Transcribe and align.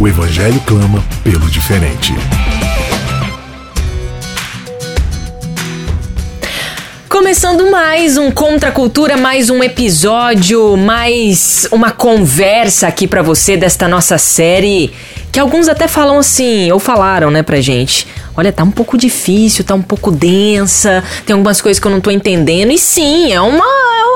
O 0.00 0.06
Evangelho 0.06 0.60
clama 0.64 1.02
pelo 1.24 1.50
diferente. 1.50 2.14
Começando 7.08 7.68
mais 7.68 8.16
um 8.16 8.30
Contra 8.30 8.68
a 8.68 8.72
Cultura, 8.72 9.16
mais 9.16 9.50
um 9.50 9.60
episódio, 9.60 10.76
mais 10.76 11.66
uma 11.72 11.90
conversa 11.90 12.86
aqui 12.86 13.08
para 13.08 13.22
você 13.22 13.56
desta 13.56 13.88
nossa 13.88 14.18
série, 14.18 14.94
que 15.32 15.40
alguns 15.40 15.68
até 15.68 15.88
falam 15.88 16.18
assim, 16.18 16.70
ou 16.70 16.78
falaram, 16.78 17.28
né, 17.28 17.42
pra 17.42 17.60
gente. 17.60 18.06
Olha, 18.36 18.52
tá 18.52 18.62
um 18.62 18.70
pouco 18.70 18.96
difícil, 18.96 19.64
tá 19.64 19.74
um 19.74 19.82
pouco 19.82 20.12
densa, 20.12 21.02
tem 21.26 21.34
algumas 21.34 21.60
coisas 21.60 21.80
que 21.80 21.86
eu 21.88 21.90
não 21.90 22.00
tô 22.00 22.12
entendendo. 22.12 22.70
E 22.70 22.78
sim, 22.78 23.32
é 23.32 23.40
uma 23.40 23.64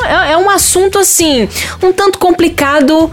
é, 0.04 0.32
é 0.34 0.36
um 0.36 0.48
assunto 0.48 0.96
assim, 0.96 1.48
um 1.82 1.92
tanto 1.92 2.20
complicado, 2.20 3.10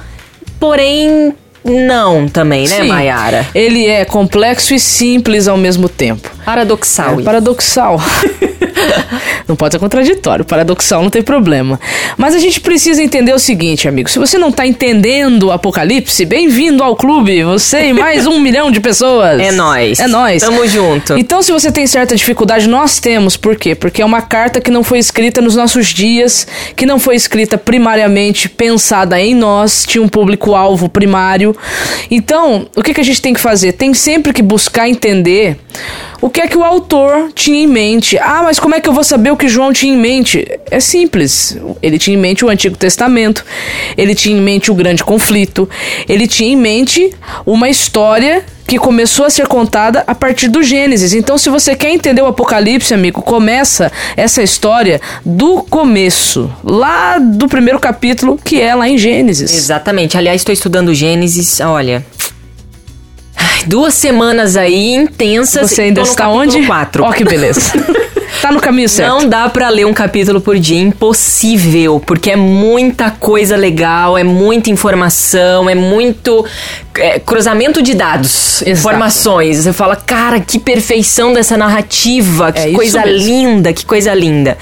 porém 0.60 1.34
não 1.64 2.28
também, 2.28 2.68
né, 2.68 2.84
Mayara? 2.84 3.46
Ele 3.54 3.86
é 3.86 4.06
complexo 4.06 4.74
e 4.74 4.80
simples 4.80 5.48
ao 5.48 5.58
mesmo 5.58 5.90
tempo. 5.90 6.30
Paradoxal. 6.46 7.20
É, 7.20 7.24
paradoxal. 7.24 8.02
não 9.48 9.56
pode 9.56 9.74
ser 9.74 9.80
contraditório, 9.80 10.46
paradoxal 10.46 11.02
não 11.02 11.10
tem 11.10 11.22
problema. 11.22 11.80
Mas 12.18 12.34
a 12.36 12.40
gente 12.40 12.62
precisa 12.62 13.04
entender 13.04 13.34
o 13.34 13.40
seguinte, 13.40 13.88
amigo. 13.88 14.10
Se 14.10 14.20
você 14.20 14.38
não 14.38 14.52
tá 14.52 14.66
entendendo 14.66 15.48
o 15.48 15.52
Apocalipse, 15.52 16.26
bem-vindo 16.26 16.84
ao 16.84 16.96
clube. 16.96 17.44
Você 17.44 17.88
e 17.88 17.94
mais 17.94 18.26
um 18.26 18.40
milhão 18.42 18.72
de 18.72 18.80
pessoas. 18.80 19.40
É 19.40 19.52
nós. 19.52 20.00
É 20.00 20.08
nós. 20.08 20.42
Tamo 20.42 20.68
junto. 20.68 21.18
Então, 21.18 21.42
se 21.42 21.52
você 21.52 21.72
tem 21.72 21.86
certa 21.86 22.16
dificuldade, 22.16 22.68
nós 22.68 23.00
temos. 23.00 23.36
Por 23.36 23.56
quê? 23.56 23.76
Porque 23.76 24.02
é 24.02 24.06
uma 24.06 24.22
carta 24.22 24.62
que 24.62 24.72
não 24.72 24.84
foi 24.84 25.00
escrita 25.00 25.42
nos 25.42 25.56
nossos 25.56 25.88
dias, 25.88 26.48
que 26.76 26.86
não 26.86 27.00
foi 27.00 27.16
escrita 27.16 27.58
primariamente 27.58 28.50
pensada 28.50 29.20
em 29.20 29.36
nós, 29.36 29.86
tinha 29.88 30.02
um 30.02 30.10
público-alvo 30.10 30.90
primário. 30.90 31.49
Então, 32.10 32.68
o 32.76 32.82
que, 32.82 32.94
que 32.94 33.02
a 33.02 33.04
gente 33.04 33.22
tem 33.22 33.34
que 33.34 33.40
fazer? 33.40 33.74
Tem 33.74 33.94
sempre 33.94 34.34
que 34.34 34.42
buscar 34.42 34.88
entender 34.90 35.60
o 36.22 36.30
que 36.30 36.42
é 36.42 36.48
que 36.48 36.58
o 36.58 36.64
autor 36.64 37.32
tinha 37.34 37.64
em 37.64 37.68
mente. 37.68 38.18
Ah, 38.18 38.42
mas 38.44 38.60
como 38.60 38.76
é 38.76 38.82
que 38.82 38.90
eu 38.90 38.94
vou 38.94 39.04
saber 39.04 39.32
o 39.32 39.38
que 39.38 39.48
João 39.48 39.72
tinha 39.72 39.94
em 39.94 39.98
mente? 39.98 40.46
É 40.70 40.80
simples. 40.80 41.58
Ele 41.82 41.98
tinha 41.98 42.18
em 42.18 42.20
mente 42.20 42.44
o 42.44 42.50
Antigo 42.50 42.78
Testamento, 42.78 43.46
ele 43.98 44.14
tinha 44.14 44.38
em 44.38 44.42
mente 44.42 44.72
o 44.72 44.76
grande 44.76 45.04
conflito, 45.04 45.70
ele 46.08 46.28
tinha 46.28 46.52
em 46.52 46.58
mente 46.58 47.14
uma 47.46 47.70
história 47.70 48.44
que 48.68 48.78
começou 48.78 49.26
a 49.26 49.32
ser 49.32 49.48
contada 49.48 50.04
a 50.06 50.14
partir 50.14 50.48
do 50.48 50.62
Gênesis. 50.62 51.14
Então, 51.14 51.40
se 51.40 51.50
você 51.50 51.76
quer 51.76 51.90
entender 51.90 52.22
o 52.22 52.28
Apocalipse, 52.28 52.94
amigo, 52.94 53.20
começa 53.20 53.92
essa 54.16 54.44
história 54.44 55.02
do 55.26 55.64
começo, 55.64 56.54
lá 56.64 57.18
do 57.18 57.48
primeiro 57.48 57.80
capítulo, 57.80 58.40
que 58.44 58.62
é 58.62 58.76
lá 58.76 58.88
em 58.88 58.96
Gênesis. 58.96 59.52
Exatamente. 59.52 60.18
Aliás, 60.18 60.42
estou 60.42 60.54
estudando 60.54 60.94
Gênesis, 60.94 61.60
olha. 61.62 62.06
Duas 63.66 63.94
semanas 63.94 64.56
aí 64.56 64.94
intensas. 64.94 65.72
Você 65.72 65.84
ainda 65.84 66.02
está 66.02 66.30
onde? 66.30 66.66
Quatro. 66.66 67.04
Ó, 67.04 67.10
oh, 67.10 67.14
que 67.14 67.24
beleza. 67.24 67.72
tá 68.42 68.52
no 68.52 68.60
caminho 68.60 68.88
certo. 68.88 69.10
Não 69.10 69.28
dá 69.28 69.50
para 69.50 69.70
ler 69.70 69.86
um 69.86 69.94
capítulo 69.94 70.40
por 70.40 70.58
dia, 70.58 70.80
impossível, 70.80 72.02
porque 72.06 72.32
é 72.32 72.36
muita 72.36 73.12
coisa 73.12 73.56
legal, 73.56 74.18
é 74.18 74.24
muita 74.24 74.70
informação, 74.70 75.70
é 75.70 75.76
muito 75.76 76.46
é, 76.96 77.20
cruzamento 77.20 77.82
de 77.82 77.94
dados, 77.94 78.62
Exato. 78.62 78.72
informações. 78.72 79.58
Você 79.58 79.74
fala, 79.74 79.96
cara, 79.96 80.40
que 80.40 80.60
perfeição 80.60 81.34
dessa 81.34 81.58
narrativa, 81.58 82.52
que 82.52 82.60
é 82.60 82.72
coisa 82.72 83.04
linda, 83.06 83.74
que 83.74 83.86
coisa 83.86 84.14
linda. 84.14 84.58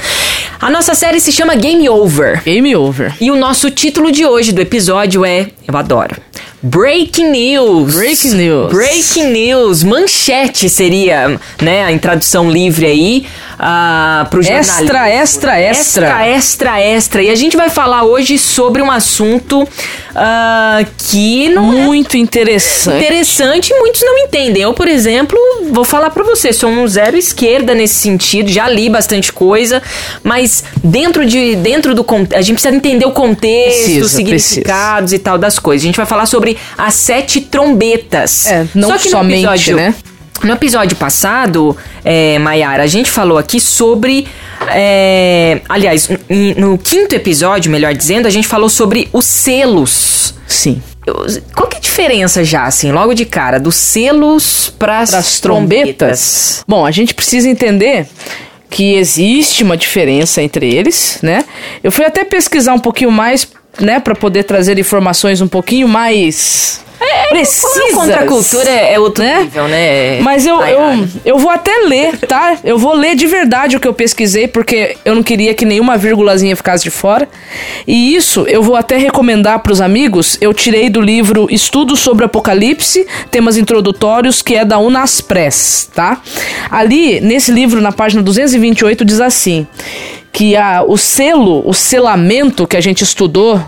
A 0.59 0.69
nossa 0.69 0.95
série 0.95 1.19
se 1.19 1.31
chama 1.31 1.55
Game 1.55 1.87
Over. 1.87 2.41
Game 2.43 2.75
Over. 2.75 3.13
E 3.21 3.29
o 3.29 3.35
nosso 3.35 3.69
título 3.69 4.11
de 4.11 4.25
hoje 4.25 4.51
do 4.51 4.61
episódio 4.61 5.23
é, 5.23 5.47
eu 5.67 5.77
adoro, 5.77 6.15
Breaking 6.61 7.29
News. 7.29 7.93
Breaking 7.93 8.33
News. 8.33 8.73
Breaking 8.73 9.31
News. 9.31 9.83
Manchete 9.83 10.67
seria, 10.69 11.39
né, 11.61 11.93
a 11.93 11.99
tradução 11.99 12.49
livre 12.49 12.85
aí 12.85 13.27
uh, 13.57 14.27
pro 14.27 14.41
jornalismo. 14.41 14.81
Extra, 14.81 15.09
extra, 15.09 15.59
extra. 15.59 16.07
Extra, 16.07 16.27
extra, 16.27 16.81
extra. 16.81 17.23
E 17.23 17.29
a 17.29 17.35
gente 17.35 17.55
vai 17.55 17.69
falar 17.69 18.03
hoje 18.03 18.39
sobre 18.39 18.81
um 18.81 18.89
assunto 18.89 19.61
uh, 19.63 20.87
que 20.97 21.49
não 21.49 21.73
é 21.73 21.81
Muito 21.83 22.17
é 22.17 22.19
interessante. 22.19 23.03
Interessante 23.03 23.69
e 23.69 23.79
muitos 23.79 24.01
não 24.01 24.17
entendem. 24.17 24.63
Eu, 24.63 24.73
por 24.73 24.87
exemplo, 24.87 25.37
vou 25.71 25.83
falar 25.83 26.09
para 26.09 26.23
você, 26.23 26.51
sou 26.51 26.69
um 26.69 26.87
zero 26.87 27.15
esquerda 27.15 27.75
nesse 27.75 27.95
sentido, 27.95 28.49
já 28.49 28.67
li 28.67 28.89
bastante 28.89 29.31
coisa, 29.31 29.81
mas 30.23 30.63
dentro 30.83 31.25
de 31.25 31.55
dentro 31.55 31.93
do 31.93 32.05
a 32.33 32.41
gente 32.41 32.53
precisa 32.53 32.75
entender 32.75 33.05
o 33.05 33.11
contexto, 33.11 33.83
precisa, 33.83 34.05
os 34.05 34.11
significados 34.11 35.11
precisa. 35.11 35.15
e 35.15 35.19
tal 35.19 35.37
das 35.37 35.59
coisas. 35.59 35.83
A 35.83 35.87
gente 35.87 35.97
vai 35.97 36.05
falar 36.05 36.25
sobre 36.25 36.46
sobre 36.47 36.57
as 36.77 36.93
sete 36.93 37.41
trombetas. 37.41 38.45
É, 38.45 38.67
não 38.73 38.89
Só 38.89 38.97
que 38.97 39.09
somente, 39.09 39.45
episódio, 39.45 39.75
né? 39.75 39.95
No 40.43 40.53
episódio 40.53 40.95
passado, 40.95 41.75
é, 42.05 42.37
Mayara, 42.37 42.83
a 42.83 42.87
gente 42.87 43.09
falou 43.09 43.37
aqui 43.39 43.59
sobre. 43.59 44.27
É, 44.69 45.61
aliás, 45.67 46.09
no 46.55 46.77
quinto 46.77 47.15
episódio, 47.15 47.71
melhor 47.71 47.93
dizendo, 47.93 48.27
a 48.27 48.29
gente 48.29 48.47
falou 48.47 48.69
sobre 48.69 49.09
os 49.11 49.25
selos. 49.25 50.35
Sim. 50.45 50.81
Qual 51.55 51.67
que 51.67 51.77
é 51.77 51.79
a 51.79 51.81
diferença 51.81 52.43
já, 52.43 52.65
assim, 52.65 52.91
logo 52.91 53.13
de 53.13 53.25
cara, 53.25 53.59
dos 53.59 53.75
selos 53.75 54.71
para 54.77 54.99
as 54.99 55.39
trombetas? 55.39 55.39
trombetas? 55.39 56.63
Bom, 56.67 56.85
a 56.85 56.91
gente 56.91 57.13
precisa 57.13 57.49
entender 57.49 58.05
que 58.69 58.95
existe 58.95 59.63
uma 59.63 59.77
diferença 59.77 60.41
entre 60.41 60.73
eles, 60.73 61.19
né? 61.23 61.45
Eu 61.81 61.91
fui 61.91 62.05
até 62.05 62.23
pesquisar 62.23 62.73
um 62.73 62.79
pouquinho 62.79 63.11
mais 63.11 63.47
né, 63.79 63.99
para 63.99 64.15
poder 64.15 64.43
trazer 64.43 64.77
informações 64.77 65.41
um 65.41 65.47
pouquinho 65.47 65.87
mais 65.87 66.85
é, 66.99 67.29
precisas. 67.29 67.93
Contra 67.93 68.21
a 68.21 68.25
cultura 68.25 68.69
é 68.69 68.99
outro 68.99 69.23
né? 69.23 69.43
nível, 69.43 69.67
né? 69.67 70.19
Mas 70.21 70.45
eu, 70.45 70.59
eu, 70.61 71.07
eu 71.23 71.37
vou 71.37 71.51
até 71.51 71.71
ler, 71.85 72.17
tá? 72.17 72.57
Eu 72.63 72.77
vou 72.77 72.93
ler 72.93 73.15
de 73.15 73.27
verdade 73.27 73.77
o 73.77 73.79
que 73.79 73.87
eu 73.87 73.93
pesquisei, 73.93 74.47
porque 74.47 74.97
eu 75.05 75.13
não 75.13 75.21
queria 75.21 75.53
que 75.53 75.65
nenhuma 75.65 75.97
vírgulazinha 75.97 76.55
ficasse 76.55 76.83
de 76.83 76.89
fora. 76.89 77.29
E 77.85 78.15
isso 78.15 78.45
eu 78.47 78.63
vou 78.63 78.75
até 78.75 78.97
recomendar 78.97 79.59
para 79.59 79.71
os 79.71 79.79
amigos. 79.79 80.37
Eu 80.41 80.53
tirei 80.53 80.89
do 80.89 80.99
livro 80.99 81.47
Estudos 81.51 81.99
sobre 81.99 82.25
Apocalipse, 82.25 83.05
temas 83.29 83.57
introdutórios, 83.57 84.41
que 84.41 84.55
é 84.55 84.65
da 84.65 84.79
Unaspres, 84.79 85.89
tá? 85.93 86.21
Ali, 86.71 87.21
nesse 87.21 87.51
livro, 87.51 87.79
na 87.79 87.91
página 87.91 88.23
228, 88.23 89.05
diz 89.05 89.21
assim: 89.21 89.67
que 90.31 90.55
a, 90.55 90.83
o 90.83 90.97
selo, 90.97 91.67
o 91.67 91.73
selamento 91.73 92.67
que 92.67 92.77
a 92.77 92.81
gente 92.81 93.03
estudou 93.03 93.61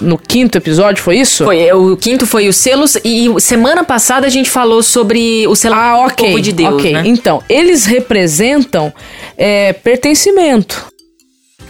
no 0.00 0.18
quinto 0.18 0.58
episódio, 0.58 1.02
foi 1.02 1.18
isso? 1.18 1.44
Foi, 1.44 1.72
o 1.72 1.96
quinto 1.96 2.26
foi 2.26 2.48
os 2.48 2.56
selos 2.56 2.96
e 3.04 3.28
semana 3.40 3.82
passada 3.82 4.26
a 4.26 4.30
gente 4.30 4.50
falou 4.50 4.82
sobre 4.82 5.46
o 5.46 5.56
selamento 5.56 5.86
ah, 5.86 6.06
okay, 6.06 6.26
do 6.26 6.30
povo 6.30 6.40
de 6.40 6.52
Deus, 6.52 6.74
Ok, 6.74 6.92
né? 6.92 7.02
então, 7.06 7.42
eles 7.48 7.86
representam 7.86 8.92
é, 9.36 9.72
pertencimento. 9.72 10.92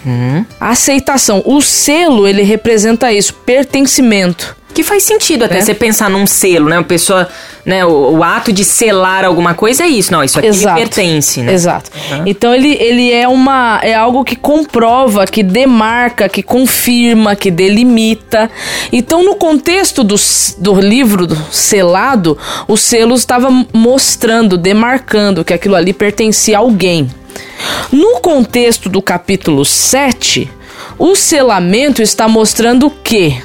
Hum. 0.04 0.44
Aceitação. 0.59 1.42
O 1.47 1.60
selo, 1.60 2.26
ele 2.26 2.42
representa 2.42 3.12
isso, 3.12 3.34
pertencimento. 3.34 4.56
Que 4.75 4.83
faz 4.83 5.03
sentido 5.03 5.44
até 5.44 5.59
é. 5.59 5.60
você 5.60 5.75
pensar 5.75 6.09
num 6.09 6.27
selo, 6.27 6.69
né? 6.69 6.78
A 6.78 6.83
pessoa, 6.83 7.28
né? 7.65 7.84
O, 7.84 8.16
o, 8.16 8.24
ato 8.24 8.53
de 8.53 8.65
selar 8.65 9.24
alguma 9.24 9.54
coisa 9.54 9.84
é 9.84 9.89
isso. 9.89 10.10
Não, 10.13 10.24
isso 10.24 10.39
aqui 10.39 10.48
Exato. 10.48 10.78
pertence, 10.78 11.42
né? 11.42 11.53
Exato. 11.53 11.91
Uhum. 12.10 12.22
Então 12.27 12.54
ele, 12.54 12.74
ele 12.80 13.13
é 13.13 13.28
uma. 13.28 13.80
É 13.83 13.95
algo 13.95 14.24
que 14.24 14.36
comprova, 14.36 15.27
que 15.27 15.42
demarca, 15.42 16.28
que 16.28 16.42
confirma, 16.42 17.36
que 17.36 17.51
delimita. 17.51 18.51
Então, 18.91 19.22
no 19.22 19.36
contexto 19.36 20.03
do, 20.03 20.16
do 20.59 20.80
livro 20.80 21.27
do 21.27 21.36
selado, 21.51 22.39
o 22.66 22.77
selo 22.77 23.15
estava 23.15 23.51
mostrando, 23.72 24.57
demarcando 24.57 25.45
que 25.45 25.53
aquilo 25.53 25.75
ali 25.75 25.92
pertencia 25.92 26.57
a 26.57 26.60
alguém. 26.60 27.10
No 27.91 28.21
contexto 28.21 28.89
do 28.89 29.03
capítulo 29.03 29.65
7, 29.65 30.51
o 30.98 31.15
selamento 31.15 32.03
está 32.03 32.27
mostrando 32.28 32.86
o 32.86 32.91
quê? 32.91 33.42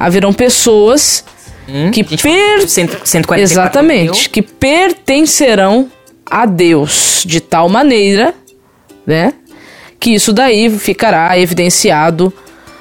Haverão 0.00 0.32
pessoas 0.32 1.22
hum, 1.68 1.90
que 1.90 2.02
per... 2.02 2.66
144 2.66 3.42
Exatamente, 3.42 4.22
mil. 4.22 4.30
que 4.30 4.40
pertencerão 4.40 5.92
a 6.24 6.46
Deus 6.46 7.22
de 7.26 7.38
tal 7.38 7.68
maneira, 7.68 8.34
né, 9.06 9.34
que 9.98 10.14
isso 10.14 10.32
daí 10.32 10.70
ficará 10.70 11.38
evidenciado, 11.38 12.32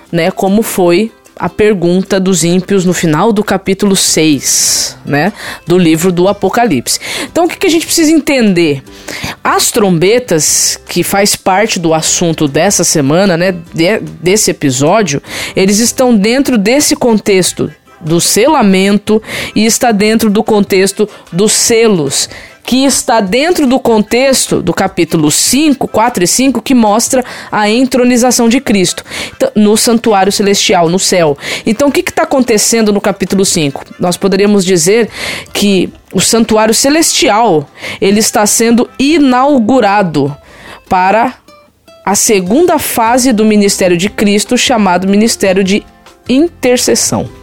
né, 0.09 0.31
como 0.31 0.63
foi 0.63 1.11
a 1.39 1.47
pergunta 1.47 2.19
dos 2.19 2.43
ímpios 2.43 2.83
no 2.83 2.93
final 2.93 3.31
do 3.31 3.41
capítulo 3.41 3.95
6, 3.95 4.97
né, 5.05 5.31
do 5.65 5.77
livro 5.77 6.11
do 6.11 6.27
Apocalipse. 6.27 6.99
Então, 7.31 7.45
o 7.45 7.47
que, 7.47 7.57
que 7.57 7.67
a 7.67 7.69
gente 7.69 7.85
precisa 7.85 8.11
entender? 8.11 8.83
As 9.41 9.71
trombetas, 9.71 10.77
que 10.89 11.01
faz 11.01 11.37
parte 11.37 11.79
do 11.79 11.93
assunto 11.93 12.45
dessa 12.45 12.83
semana, 12.83 13.37
né, 13.37 13.55
de, 13.73 13.99
desse 14.21 14.51
episódio, 14.51 15.23
eles 15.55 15.79
estão 15.79 16.13
dentro 16.13 16.57
desse 16.57 16.93
contexto 16.93 17.71
do 18.01 18.19
selamento 18.19 19.21
e 19.55 19.65
está 19.65 19.91
dentro 19.91 20.29
do 20.29 20.43
contexto 20.43 21.07
dos 21.31 21.53
selos 21.53 22.29
que 22.69 22.85
está 22.85 23.19
dentro 23.19 23.65
do 23.65 23.79
contexto 23.79 24.61
do 24.61 24.71
capítulo 24.71 25.31
5, 25.31 25.87
4 25.87 26.23
e 26.23 26.27
5, 26.27 26.61
que 26.61 26.75
mostra 26.75 27.25
a 27.51 27.67
entronização 27.67 28.47
de 28.47 28.61
Cristo 28.61 29.03
então, 29.35 29.51
no 29.55 29.75
santuário 29.75 30.31
celestial, 30.31 30.87
no 30.87 30.99
céu. 30.99 31.35
Então, 31.65 31.87
o 31.87 31.91
que 31.91 32.01
está 32.01 32.21
acontecendo 32.21 32.93
no 32.93 33.01
capítulo 33.01 33.43
5? 33.43 33.85
Nós 33.99 34.17
poderíamos 34.17 34.63
dizer 34.63 35.09
que 35.51 35.91
o 36.13 36.21
santuário 36.21 36.71
celestial 36.71 37.67
ele 37.99 38.19
está 38.19 38.45
sendo 38.45 38.87
inaugurado 38.99 40.37
para 40.87 41.33
a 42.05 42.13
segunda 42.13 42.77
fase 42.77 43.33
do 43.33 43.43
ministério 43.43 43.97
de 43.97 44.11
Cristo, 44.11 44.55
chamado 44.55 45.07
ministério 45.07 45.63
de 45.63 45.83
intercessão. 46.29 47.38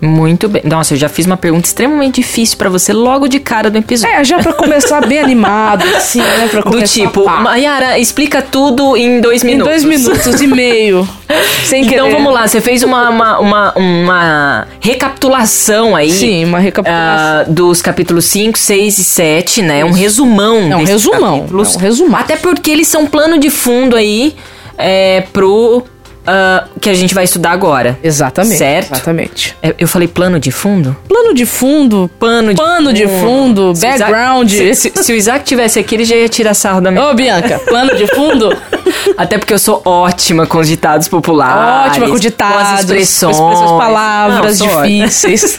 Muito 0.00 0.48
bem. 0.48 0.62
Nossa, 0.64 0.94
eu 0.94 0.98
já 0.98 1.08
fiz 1.08 1.26
uma 1.26 1.36
pergunta 1.36 1.66
extremamente 1.66 2.16
difícil 2.16 2.56
para 2.56 2.70
você 2.70 2.92
logo 2.92 3.26
de 3.26 3.40
cara 3.40 3.68
do 3.68 3.78
episódio. 3.78 4.14
É, 4.14 4.24
já 4.24 4.38
pra 4.38 4.52
começar 4.52 5.04
bem 5.06 5.18
animado, 5.18 5.84
assim, 5.96 6.20
né? 6.20 6.48
Pra 6.48 6.60
do 6.62 6.82
tipo, 6.82 7.24
Mayara, 7.24 7.98
explica 7.98 8.40
tudo 8.40 8.96
em 8.96 9.20
dois 9.20 9.42
minutos. 9.42 9.66
Em 9.66 9.70
dois 9.70 9.84
minutos 9.84 10.40
e 10.40 10.46
meio. 10.46 11.08
sem 11.66 11.82
então 11.84 12.06
querer. 12.06 12.16
vamos 12.16 12.32
lá, 12.32 12.46
você 12.46 12.60
fez 12.60 12.82
uma, 12.82 13.10
uma, 13.10 13.38
uma, 13.40 13.72
uma 13.76 14.68
recapitulação 14.80 15.96
aí. 15.96 16.12
Sim, 16.12 16.44
uma 16.44 16.60
recapitulação. 16.60 17.50
Uh, 17.50 17.54
dos 17.54 17.82
capítulos 17.82 18.24
5, 18.26 18.56
6 18.56 18.98
e 18.98 19.04
7, 19.04 19.62
né? 19.62 19.84
Um 19.84 19.92
resumão. 19.92 20.72
É 20.72 20.76
um 20.76 20.84
resumão. 20.84 21.38
Capítulos. 21.40 21.74
É 21.74 21.78
um 21.78 21.80
resumão. 21.80 22.20
Até 22.20 22.36
porque 22.36 22.70
eles 22.70 22.86
são 22.86 23.06
plano 23.06 23.38
de 23.38 23.50
fundo 23.50 23.96
aí 23.96 24.36
é, 24.76 25.24
pro 25.32 25.84
uh, 26.28 26.68
que 26.80 26.90
a 26.90 26.94
gente 26.94 27.14
vai 27.14 27.24
estudar 27.24 27.50
agora. 27.50 27.98
Exatamente. 28.02 28.58
Certo? 28.58 28.92
Exatamente. 28.92 29.56
É, 29.62 29.74
eu 29.78 29.88
falei 29.88 30.06
plano 30.06 30.38
de 30.38 30.50
fundo? 30.50 30.96
Plano 31.08 31.34
de 31.34 31.46
fundo, 31.46 32.10
pano 32.18 32.50
de 32.50 32.56
pano 32.56 32.92
de 32.92 33.06
fundo, 33.06 33.74
se 33.74 33.86
background. 33.86 34.50
Isaac, 34.50 34.74
se, 34.76 34.90
se, 34.90 35.04
se, 35.04 35.12
o 35.12 35.16
Isaac 35.16 35.44
tivesse 35.44 35.78
aqui, 35.78 35.94
ele 35.94 36.04
já 36.04 36.16
ia 36.16 36.28
tirar 36.28 36.54
sarro 36.54 36.80
da 36.80 36.90
minha. 36.90 37.04
Ô, 37.04 37.14
Bianca, 37.14 37.58
plano 37.60 37.96
de 37.96 38.06
fundo? 38.14 38.56
Até 39.16 39.38
porque 39.38 39.52
eu 39.52 39.58
sou 39.58 39.82
ótima 39.84 40.46
com 40.46 40.58
os 40.58 40.68
ditados 40.68 41.08
populares. 41.08 41.90
Ótima 41.90 42.08
com 42.08 42.18
ditados, 42.18 42.54
com 42.54 42.74
as 42.74 42.80
expressões. 42.80 43.36
Com 43.36 43.50
as 43.50 43.70
palavras 43.72 44.60
Não, 44.60 44.82
difíceis. 44.82 45.58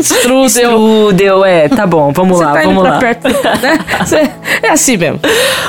Strudel. 0.00 0.48
Strudel, 0.48 1.44
é, 1.44 1.68
tá 1.68 1.86
bom, 1.86 2.12
vamos 2.12 2.38
Você 2.38 2.44
lá, 2.44 2.52
tá 2.52 2.62
vamos 2.62 2.84
lá. 2.84 2.98
Perto, 2.98 3.28
né? 3.28 3.78
é 4.62 4.70
assim 4.70 4.96
mesmo. 4.96 5.20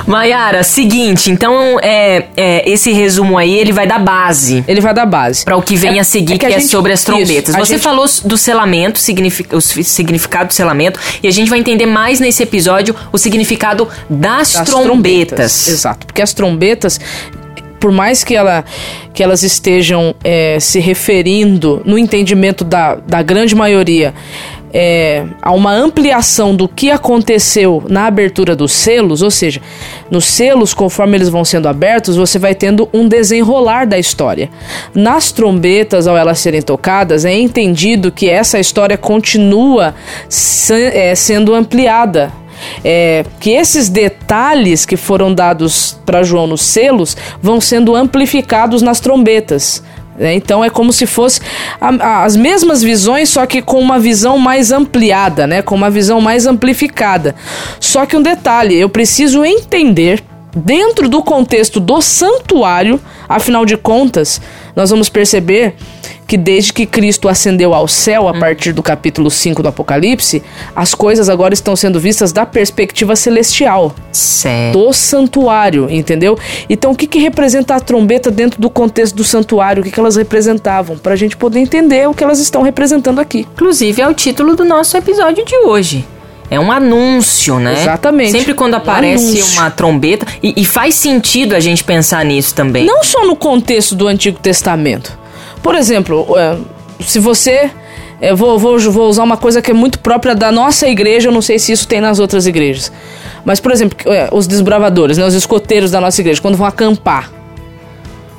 Mayara, 0.05 0.63
seguinte, 0.63 1.31
então 1.31 1.79
é, 1.81 2.25
é, 2.35 2.69
esse 2.69 2.91
resumo 2.91 3.37
aí, 3.37 3.57
ele 3.57 3.71
vai 3.71 3.87
dar 3.87 3.99
base. 3.99 4.28
Ele 4.67 4.81
vai 4.81 4.93
dar 4.93 5.05
base. 5.05 5.43
Para 5.43 5.57
o 5.57 5.61
que 5.61 5.75
vem 5.75 5.97
é, 5.97 6.01
a 6.01 6.03
seguir, 6.03 6.33
é 6.33 6.37
que, 6.37 6.45
que 6.45 6.53
é 6.53 6.59
gente, 6.59 6.69
sobre 6.69 6.91
as 6.93 7.03
trombetas. 7.03 7.49
Isso, 7.49 7.57
Você 7.57 7.73
gente... 7.73 7.83
falou 7.83 8.05
do 8.25 8.37
selamento, 8.37 8.99
signific, 8.99 9.55
o 9.55 9.61
significado 9.61 10.47
do 10.47 10.53
selamento, 10.53 10.99
e 11.21 11.27
a 11.27 11.31
gente 11.31 11.49
vai 11.49 11.59
entender 11.59 11.85
mais 11.85 12.19
nesse 12.19 12.43
episódio 12.43 12.95
o 13.11 13.17
significado 13.17 13.87
das, 14.09 14.53
das 14.53 14.69
trombetas. 14.69 14.85
trombetas. 14.85 15.67
Exato, 15.67 16.05
porque 16.05 16.21
as 16.21 16.33
trombetas 16.33 16.99
por 17.79 17.91
mais 17.91 18.23
que, 18.23 18.35
ela, 18.35 18.65
que 19.13 19.23
elas 19.23 19.41
estejam 19.41 20.13
é, 20.23 20.59
se 20.59 20.79
referindo, 20.79 21.81
no 21.85 21.97
entendimento 21.97 22.63
da, 22.63 22.95
da 22.95 23.21
grande 23.21 23.55
maioria, 23.55 24.13
é, 24.73 25.25
a 25.41 25.51
uma 25.51 25.73
ampliação 25.73 26.55
do 26.55 26.67
que 26.67 26.91
aconteceu 26.91 27.83
na 27.89 28.05
abertura 28.05 28.55
dos 28.55 28.71
selos, 28.71 29.21
ou 29.21 29.31
seja, 29.31 29.61
nos 30.09 30.25
selos, 30.25 30.73
conforme 30.73 31.17
eles 31.17 31.29
vão 31.29 31.43
sendo 31.43 31.67
abertos, 31.67 32.15
você 32.15 32.37
vai 32.37 32.53
tendo 32.53 32.87
um 32.93 33.07
desenrolar 33.07 33.85
da 33.85 33.97
história. 33.97 34.49
Nas 34.93 35.31
trombetas, 35.31 36.07
ao 36.07 36.17
elas 36.17 36.39
serem 36.39 36.61
tocadas, 36.61 37.25
é 37.25 37.33
entendido 37.33 38.11
que 38.11 38.29
essa 38.29 38.59
história 38.59 38.97
continua 38.97 39.95
se, 40.27 40.73
é, 40.73 41.15
sendo 41.15 41.53
ampliada 41.53 42.31
é, 42.83 43.25
que 43.39 43.51
esses 43.51 43.89
detalhes 43.89 44.85
que 44.85 44.97
foram 44.97 45.33
dados 45.33 45.97
para 46.05 46.23
João 46.23 46.47
nos 46.47 46.61
selos 46.61 47.15
vão 47.41 47.59
sendo 47.59 47.95
amplificados 47.95 48.81
nas 48.81 48.99
trombetas. 48.99 49.83
Né? 50.19 50.35
Então 50.35 50.63
é 50.63 50.69
como 50.69 50.91
se 50.91 51.05
fosse 51.05 51.39
a, 51.79 51.89
a, 51.89 52.23
as 52.25 52.35
mesmas 52.35 52.83
visões, 52.83 53.29
só 53.29 53.45
que 53.45 53.61
com 53.61 53.79
uma 53.79 53.97
visão 53.97 54.37
mais 54.37 54.71
ampliada, 54.71 55.47
né? 55.47 55.61
com 55.61 55.73
uma 55.73 55.89
visão 55.89 56.19
mais 56.19 56.45
amplificada. 56.45 57.33
Só 57.79 58.05
que 58.05 58.17
um 58.17 58.21
detalhe, 58.21 58.75
eu 58.75 58.89
preciso 58.89 59.45
entender 59.45 60.21
dentro 60.55 61.07
do 61.07 61.23
contexto 61.23 61.79
do 61.79 62.01
santuário, 62.01 62.99
afinal 63.27 63.65
de 63.65 63.77
contas, 63.77 64.41
nós 64.75 64.89
vamos 64.89 65.07
perceber 65.09 65.75
que 66.29 66.37
desde 66.37 66.71
que 66.71 66.85
Cristo 66.85 67.27
ascendeu 67.27 67.73
ao 67.73 67.87
céu, 67.87 68.27
a 68.27 68.31
hum. 68.31 68.39
partir 68.39 68.71
do 68.71 68.83
capítulo 68.83 69.31
5 69.31 69.63
do 69.63 69.67
Apocalipse, 69.67 70.43
as 70.75 70.93
coisas 70.93 71.27
agora 71.27 71.55
estão 71.55 71.75
sendo 71.75 71.99
vistas 71.99 72.31
da 72.31 72.45
perspectiva 72.45 73.15
celestial. 73.15 73.95
Certo. 74.11 74.77
Do 74.77 74.93
santuário, 74.93 75.89
entendeu? 75.89 76.37
Então, 76.69 76.91
o 76.91 76.95
que, 76.95 77.07
que 77.07 77.17
representa 77.17 77.73
a 77.73 77.79
trombeta 77.79 78.29
dentro 78.29 78.61
do 78.61 78.69
contexto 78.69 79.15
do 79.15 79.23
santuário? 79.23 79.81
O 79.81 79.83
que, 79.83 79.89
que 79.89 79.99
elas 79.99 80.17
representavam? 80.17 80.99
Para 80.99 81.13
a 81.13 81.17
gente 81.17 81.35
poder 81.35 81.61
entender 81.61 82.07
o 82.07 82.13
que 82.13 82.23
elas 82.23 82.39
estão 82.39 82.61
representando 82.61 83.17
aqui. 83.17 83.47
Inclusive, 83.55 83.99
é 83.99 84.07
o 84.07 84.13
título 84.13 84.55
do 84.55 84.63
nosso 84.63 84.95
episódio 84.95 85.43
de 85.43 85.57
hoje. 85.57 86.05
É 86.51 86.59
um 86.59 86.71
anúncio, 86.71 87.59
né? 87.59 87.81
Exatamente. 87.81 88.31
Sempre 88.31 88.53
quando 88.53 88.75
aparece 88.75 89.41
um 89.41 89.53
uma 89.53 89.71
trombeta. 89.71 90.27
E, 90.43 90.53
e, 90.61 90.65
faz 90.65 90.93
sentido 90.93 91.55
a 91.55 91.59
gente 91.59 91.83
pensar 91.83 92.23
nisso 92.23 92.53
também. 92.53 92.85
Não 92.85 93.03
só 93.03 93.25
no 93.25 93.35
contexto 93.35 93.95
do 93.95 94.07
Antigo 94.07 94.39
Testamento. 94.39 95.17
Por 95.61 95.75
exemplo, 95.75 96.25
é, 96.37 96.57
se 96.99 97.19
você. 97.19 97.71
Eu 98.21 98.35
vou, 98.35 98.59
vou, 98.59 98.77
vou 98.77 99.07
usar 99.07 99.23
uma 99.23 99.37
coisa 99.37 99.61
que 99.61 99.71
é 99.71 99.73
muito 99.73 99.99
própria 99.99 100.35
da 100.35 100.51
nossa 100.51 100.89
igreja, 100.89 101.29
eu 101.29 101.31
não 101.31 101.41
sei 101.41 101.57
se 101.57 101.71
isso 101.71 101.87
tem 101.87 102.01
nas 102.01 102.19
outras 102.19 102.45
igrejas. 102.45 102.91
Mas, 103.45 103.61
por 103.61 103.71
exemplo, 103.71 103.97
é, 104.11 104.27
os 104.33 104.45
desbravadores, 104.45 105.17
né, 105.17 105.25
os 105.25 105.33
escoteiros 105.33 105.89
da 105.89 106.01
nossa 106.01 106.19
igreja, 106.19 106.41
quando 106.41 106.57
vão 106.57 106.67
acampar, 106.67 107.31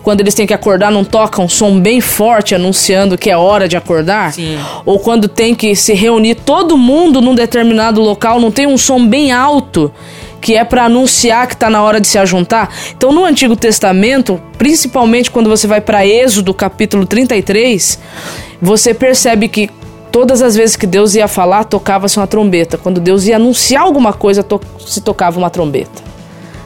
quando 0.02 0.20
eles 0.20 0.34
têm 0.34 0.46
que 0.46 0.54
acordar, 0.54 0.90
não 0.90 1.04
tocam 1.04 1.44
um 1.44 1.48
som 1.48 1.78
bem 1.78 2.00
forte 2.00 2.54
anunciando 2.54 3.18
que 3.18 3.30
é 3.30 3.36
hora 3.36 3.68
de 3.68 3.76
acordar? 3.76 4.32
Sim. 4.32 4.58
Ou 4.84 4.98
quando 4.98 5.28
tem 5.28 5.54
que 5.54 5.74
se 5.74 5.92
reunir 5.92 6.36
todo 6.36 6.76
mundo 6.76 7.20
num 7.20 7.34
determinado 7.34 8.00
local, 8.00 8.40
não 8.40 8.50
tem 8.50 8.66
um 8.66 8.78
som 8.78 9.06
bem 9.06 9.32
alto 9.32 9.92
que 10.40 10.56
é 10.56 10.64
para 10.64 10.84
anunciar 10.84 11.46
que 11.46 11.54
está 11.54 11.68
na 11.68 11.82
hora 11.82 12.00
de 12.00 12.08
se 12.08 12.18
ajuntar. 12.18 12.70
Então, 12.96 13.12
no 13.12 13.24
Antigo 13.24 13.54
Testamento, 13.54 14.40
principalmente 14.56 15.30
quando 15.30 15.48
você 15.48 15.66
vai 15.66 15.80
para 15.80 16.06
Êxodo, 16.06 16.54
capítulo 16.54 17.04
33, 17.04 17.98
você 18.60 18.94
percebe 18.94 19.48
que 19.48 19.70
todas 20.10 20.42
as 20.42 20.56
vezes 20.56 20.76
que 20.76 20.86
Deus 20.86 21.14
ia 21.14 21.28
falar, 21.28 21.64
tocava-se 21.64 22.18
uma 22.18 22.26
trombeta. 22.26 22.78
Quando 22.78 23.00
Deus 23.00 23.26
ia 23.26 23.36
anunciar 23.36 23.82
alguma 23.82 24.12
coisa, 24.12 24.42
to 24.42 24.60
se 24.78 25.00
tocava 25.00 25.38
uma 25.38 25.50
trombeta. 25.50 26.02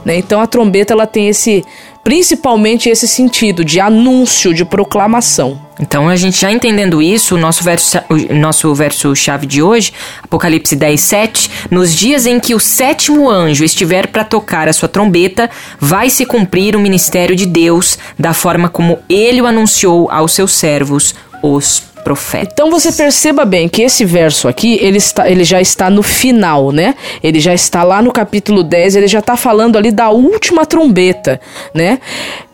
Né? 0.04 0.16
Então, 0.16 0.40
a 0.40 0.46
trombeta 0.46 0.92
ela 0.92 1.06
tem 1.06 1.28
esse 1.28 1.64
principalmente 2.04 2.90
esse 2.90 3.08
sentido 3.08 3.64
de 3.64 3.80
anúncio, 3.80 4.52
de 4.52 4.64
proclamação. 4.64 5.58
Então, 5.80 6.08
a 6.08 6.14
gente 6.14 6.40
já 6.40 6.52
entendendo 6.52 7.02
isso, 7.02 7.34
o 7.34 7.38
nosso 7.38 7.64
verso, 7.64 7.98
o 8.08 8.34
nosso 8.34 8.72
verso 8.74 9.16
chave 9.16 9.46
de 9.46 9.62
hoje, 9.62 9.92
Apocalipse 10.22 10.76
10, 10.76 11.00
7, 11.00 11.50
nos 11.70 11.92
dias 11.92 12.26
em 12.26 12.38
que 12.38 12.54
o 12.54 12.60
sétimo 12.60 13.28
anjo 13.28 13.64
estiver 13.64 14.06
para 14.06 14.22
tocar 14.22 14.68
a 14.68 14.72
sua 14.72 14.88
trombeta, 14.88 15.50
vai 15.80 16.10
se 16.10 16.26
cumprir 16.26 16.76
o 16.76 16.80
ministério 16.80 17.34
de 17.34 17.46
Deus 17.46 17.98
da 18.18 18.34
forma 18.34 18.68
como 18.68 18.98
ele 19.08 19.40
o 19.40 19.46
anunciou 19.46 20.08
aos 20.10 20.32
seus 20.32 20.52
servos, 20.52 21.14
os 21.42 21.93
profeta. 22.04 22.50
Então 22.52 22.70
você 22.70 22.92
perceba 22.92 23.44
bem 23.44 23.68
que 23.68 23.82
esse 23.82 24.04
verso 24.04 24.46
aqui, 24.46 24.78
ele, 24.80 24.98
está, 24.98 25.28
ele 25.28 25.42
já 25.42 25.60
está 25.60 25.88
no 25.88 26.02
final, 26.02 26.70
né? 26.70 26.94
Ele 27.22 27.40
já 27.40 27.54
está 27.54 27.82
lá 27.82 28.02
no 28.02 28.12
capítulo 28.12 28.62
10, 28.62 28.96
ele 28.96 29.08
já 29.08 29.20
está 29.20 29.36
falando 29.36 29.78
ali 29.78 29.90
da 29.90 30.10
última 30.10 30.66
trombeta, 30.66 31.40
né? 31.72 31.98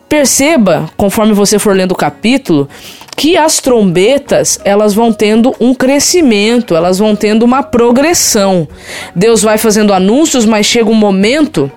Perceba, 0.07 0.89
conforme 0.97 1.33
você 1.33 1.59
for 1.59 1.75
lendo 1.75 1.91
o 1.91 1.95
capítulo, 1.95 2.67
que 3.15 3.37
as 3.37 3.59
trombetas 3.59 4.59
elas 4.65 4.93
vão 4.93 5.13
tendo 5.13 5.53
um 5.59 5.73
crescimento, 5.73 6.75
elas 6.75 6.97
vão 6.97 7.15
tendo 7.15 7.43
uma 7.43 7.61
progressão. 7.61 8.67
Deus 9.15 9.41
vai 9.41 9.57
fazendo 9.57 9.93
anúncios, 9.93 10.45
mas 10.45 10.65
chega 10.65 10.89
um 10.89 10.95
momento 10.95 11.71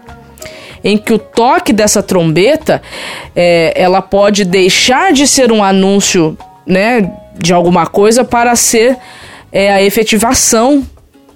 em 0.85 0.99
que 0.99 1.13
o 1.13 1.19
toque 1.19 1.73
dessa 1.73 2.03
trombeta 2.03 2.83
é, 3.35 3.73
ela 3.75 4.03
pode 4.03 4.45
deixar 4.45 5.13
de 5.13 5.27
ser 5.27 5.51
um 5.51 5.65
anúncio, 5.65 6.37
né, 6.67 7.11
de 7.39 7.53
alguma 7.53 7.87
coisa 7.87 8.25
para 8.25 8.55
ser 8.57 8.97
é, 9.53 9.73
a 9.73 9.83
efetivação 9.83 10.85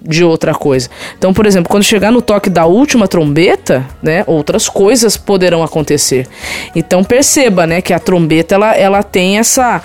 de 0.01 0.23
outra 0.23 0.53
coisa. 0.53 0.89
Então, 1.17 1.33
por 1.33 1.45
exemplo, 1.45 1.69
quando 1.69 1.83
chegar 1.83 2.11
no 2.11 2.21
toque 2.21 2.49
da 2.49 2.65
última 2.65 3.07
trombeta, 3.07 3.85
né, 4.01 4.23
outras 4.27 4.69
coisas 4.69 5.17
poderão 5.17 5.61
acontecer. 5.61 6.27
Então 6.75 7.03
perceba, 7.03 7.67
né, 7.67 7.81
que 7.81 7.93
a 7.93 7.99
trombeta 7.99 8.55
ela, 8.55 8.75
ela 8.75 9.03
tem 9.03 9.37
essa 9.37 9.81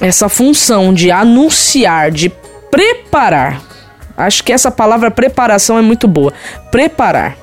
essa 0.00 0.28
função 0.28 0.94
de 0.94 1.10
anunciar, 1.10 2.10
de 2.10 2.30
preparar. 2.70 3.62
Acho 4.16 4.44
que 4.44 4.52
essa 4.52 4.70
palavra 4.70 5.10
preparação 5.10 5.78
é 5.78 5.82
muito 5.82 6.06
boa. 6.06 6.32
Preparar. 6.70 7.36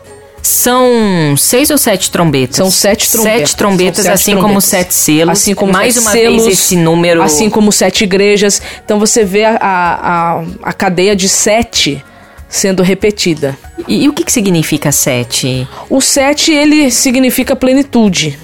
São 0.46 1.36
seis 1.36 1.72
ou 1.72 1.78
sete 1.78 2.12
trombetas? 2.12 2.58
São 2.58 2.70
sete 2.70 3.12
trombetas. 3.12 3.50
Sete 3.50 3.56
trombetas, 3.58 4.04
sete 4.04 4.14
assim 4.14 4.32
como 4.34 4.44
trombetas. 4.44 4.64
sete 4.66 4.94
selos. 4.94 5.32
Assim 5.32 5.56
como 5.56 5.74
Mais 5.74 5.98
uma 5.98 6.12
selos, 6.12 6.44
vez 6.44 6.60
esse 6.60 6.76
número. 6.76 7.24
Assim 7.24 7.50
como 7.50 7.72
sete 7.72 8.04
igrejas. 8.04 8.62
Então 8.84 9.00
você 9.00 9.24
vê 9.24 9.44
a, 9.44 9.58
a, 9.60 10.40
a, 10.40 10.44
a 10.62 10.74
cadeia 10.74 11.16
de 11.16 11.28
sete 11.28 12.04
sendo 12.48 12.84
repetida. 12.84 13.58
E, 13.88 14.04
e 14.04 14.08
o 14.08 14.14
que, 14.14 14.24
que 14.24 14.32
significa 14.32 14.92
sete? 14.92 15.68
O 15.90 16.00
sete, 16.00 16.52
ele 16.52 16.92
significa 16.92 17.56
plenitude. 17.56 18.38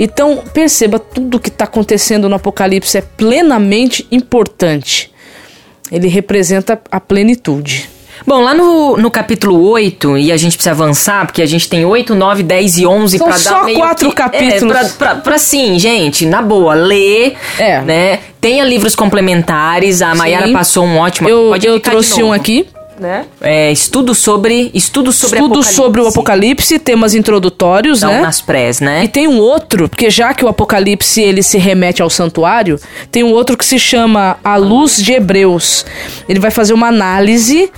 Então, 0.00 0.42
perceba, 0.52 0.98
tudo 0.98 1.38
que 1.38 1.48
está 1.48 1.64
acontecendo 1.64 2.28
no 2.28 2.34
Apocalipse 2.34 2.98
é 2.98 3.02
plenamente 3.02 4.04
importante. 4.10 5.12
Ele 5.92 6.08
representa 6.08 6.80
a 6.90 6.98
plenitude. 6.98 7.88
Bom, 8.26 8.40
lá 8.42 8.54
no, 8.54 8.96
no 8.96 9.10
capítulo 9.10 9.60
8, 9.70 10.18
e 10.18 10.32
a 10.32 10.36
gente 10.36 10.56
precisa 10.56 10.72
avançar, 10.72 11.26
porque 11.26 11.42
a 11.42 11.46
gente 11.46 11.68
tem 11.68 11.84
8, 11.84 12.14
9, 12.14 12.42
10 12.42 12.78
e 12.78 12.86
11 12.86 13.18
São 13.18 13.26
pra 13.28 13.38
só 13.38 13.50
dar 13.50 13.64
meio 13.64 13.78
quatro 13.78 14.08
que, 14.10 14.14
capítulos. 14.14 14.76
É, 14.76 14.84
pra, 14.84 14.88
pra, 14.90 15.14
pra 15.16 15.38
sim, 15.38 15.78
gente, 15.78 16.26
na 16.26 16.42
boa, 16.42 16.74
ler, 16.74 17.34
É. 17.58 17.80
né? 17.82 18.18
Tenha 18.40 18.64
livros 18.64 18.94
complementares, 18.94 20.00
a 20.02 20.14
Mayara 20.14 20.50
passou 20.52 20.84
um 20.84 20.98
ótimo. 20.98 21.28
Eu, 21.28 21.54
eu 21.62 21.80
trouxe 21.80 22.22
um 22.22 22.32
aqui. 22.32 22.66
Né? 23.00 23.26
É, 23.40 23.70
estudo 23.70 24.12
sobre, 24.12 24.72
estudo 24.74 25.12
sobre 25.12 25.36
Estudo 25.38 25.52
Apocalipse. 25.52 25.74
sobre 25.76 26.00
o 26.00 26.08
Apocalipse, 26.08 26.78
temas 26.80 27.14
introdutórios, 27.14 27.98
Então, 27.98 28.10
né? 28.10 28.20
nas 28.22 28.40
prés, 28.40 28.80
né? 28.80 29.04
E 29.04 29.08
tem 29.08 29.28
um 29.28 29.38
outro, 29.38 29.88
porque 29.88 30.10
já 30.10 30.34
que 30.34 30.44
o 30.44 30.48
Apocalipse 30.48 31.20
ele 31.22 31.40
se 31.40 31.58
remete 31.58 32.02
ao 32.02 32.10
santuário, 32.10 32.76
tem 33.12 33.22
um 33.22 33.30
outro 33.30 33.56
que 33.56 33.64
se 33.64 33.78
chama 33.78 34.36
A 34.42 34.56
Luz 34.56 34.96
de 35.00 35.12
Hebreus. 35.12 35.86
Ele 36.28 36.40
vai 36.40 36.50
fazer 36.50 36.72
uma 36.74 36.88
análise 36.88 37.70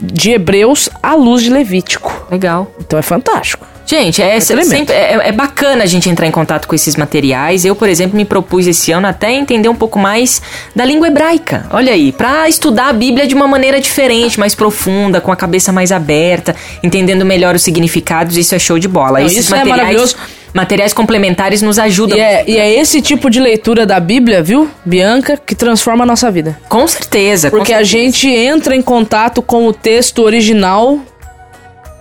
de 0.00 0.32
Hebreus 0.32 0.88
à 1.02 1.14
luz 1.14 1.42
de 1.42 1.50
Levítico. 1.50 2.26
Legal. 2.30 2.70
Então 2.80 2.98
é 2.98 3.02
fantástico. 3.02 3.66
Gente, 3.94 4.20
é, 4.20 4.38
tremendo. 4.40 4.68
sempre, 4.68 4.92
é, 4.92 5.28
é 5.28 5.32
bacana 5.32 5.84
a 5.84 5.86
gente 5.86 6.10
entrar 6.10 6.26
em 6.26 6.30
contato 6.32 6.66
com 6.66 6.74
esses 6.74 6.96
materiais. 6.96 7.64
Eu, 7.64 7.76
por 7.76 7.88
exemplo, 7.88 8.16
me 8.16 8.24
propus 8.24 8.66
esse 8.66 8.90
ano 8.90 9.06
até 9.06 9.32
entender 9.32 9.68
um 9.68 9.74
pouco 9.74 10.00
mais 10.00 10.42
da 10.74 10.84
língua 10.84 11.06
hebraica. 11.06 11.66
Olha 11.70 11.92
aí, 11.92 12.10
pra 12.10 12.48
estudar 12.48 12.88
a 12.88 12.92
Bíblia 12.92 13.24
de 13.24 13.36
uma 13.36 13.46
maneira 13.46 13.80
diferente, 13.80 14.38
mais 14.38 14.52
profunda, 14.52 15.20
com 15.20 15.30
a 15.30 15.36
cabeça 15.36 15.70
mais 15.72 15.92
aberta, 15.92 16.56
entendendo 16.82 17.24
melhor 17.24 17.54
os 17.54 17.62
significados. 17.62 18.36
Isso 18.36 18.52
é 18.54 18.58
show 18.58 18.80
de 18.80 18.88
bola. 18.88 19.20
Não, 19.20 19.26
esses 19.26 19.44
isso 19.44 19.54
é 19.54 19.58
materiais, 19.58 19.80
maravilhoso. 19.80 20.16
materiais 20.52 20.92
complementares 20.92 21.62
nos 21.62 21.78
ajudam. 21.78 22.18
E 22.18 22.20
é, 22.20 22.44
e 22.48 22.56
é 22.58 22.80
esse 22.80 23.00
tipo 23.00 23.30
de 23.30 23.38
leitura 23.38 23.86
da 23.86 24.00
Bíblia, 24.00 24.42
viu, 24.42 24.68
Bianca, 24.84 25.36
que 25.36 25.54
transforma 25.54 26.02
a 26.02 26.06
nossa 26.06 26.30
vida. 26.32 26.58
Com 26.68 26.88
certeza. 26.88 27.48
com 27.48 27.58
Porque 27.58 27.72
a 27.72 27.76
certeza. 27.76 27.90
gente 27.92 28.28
entra 28.28 28.74
em 28.74 28.82
contato 28.82 29.40
com 29.40 29.68
o 29.68 29.72
texto 29.72 30.20
original 30.22 30.98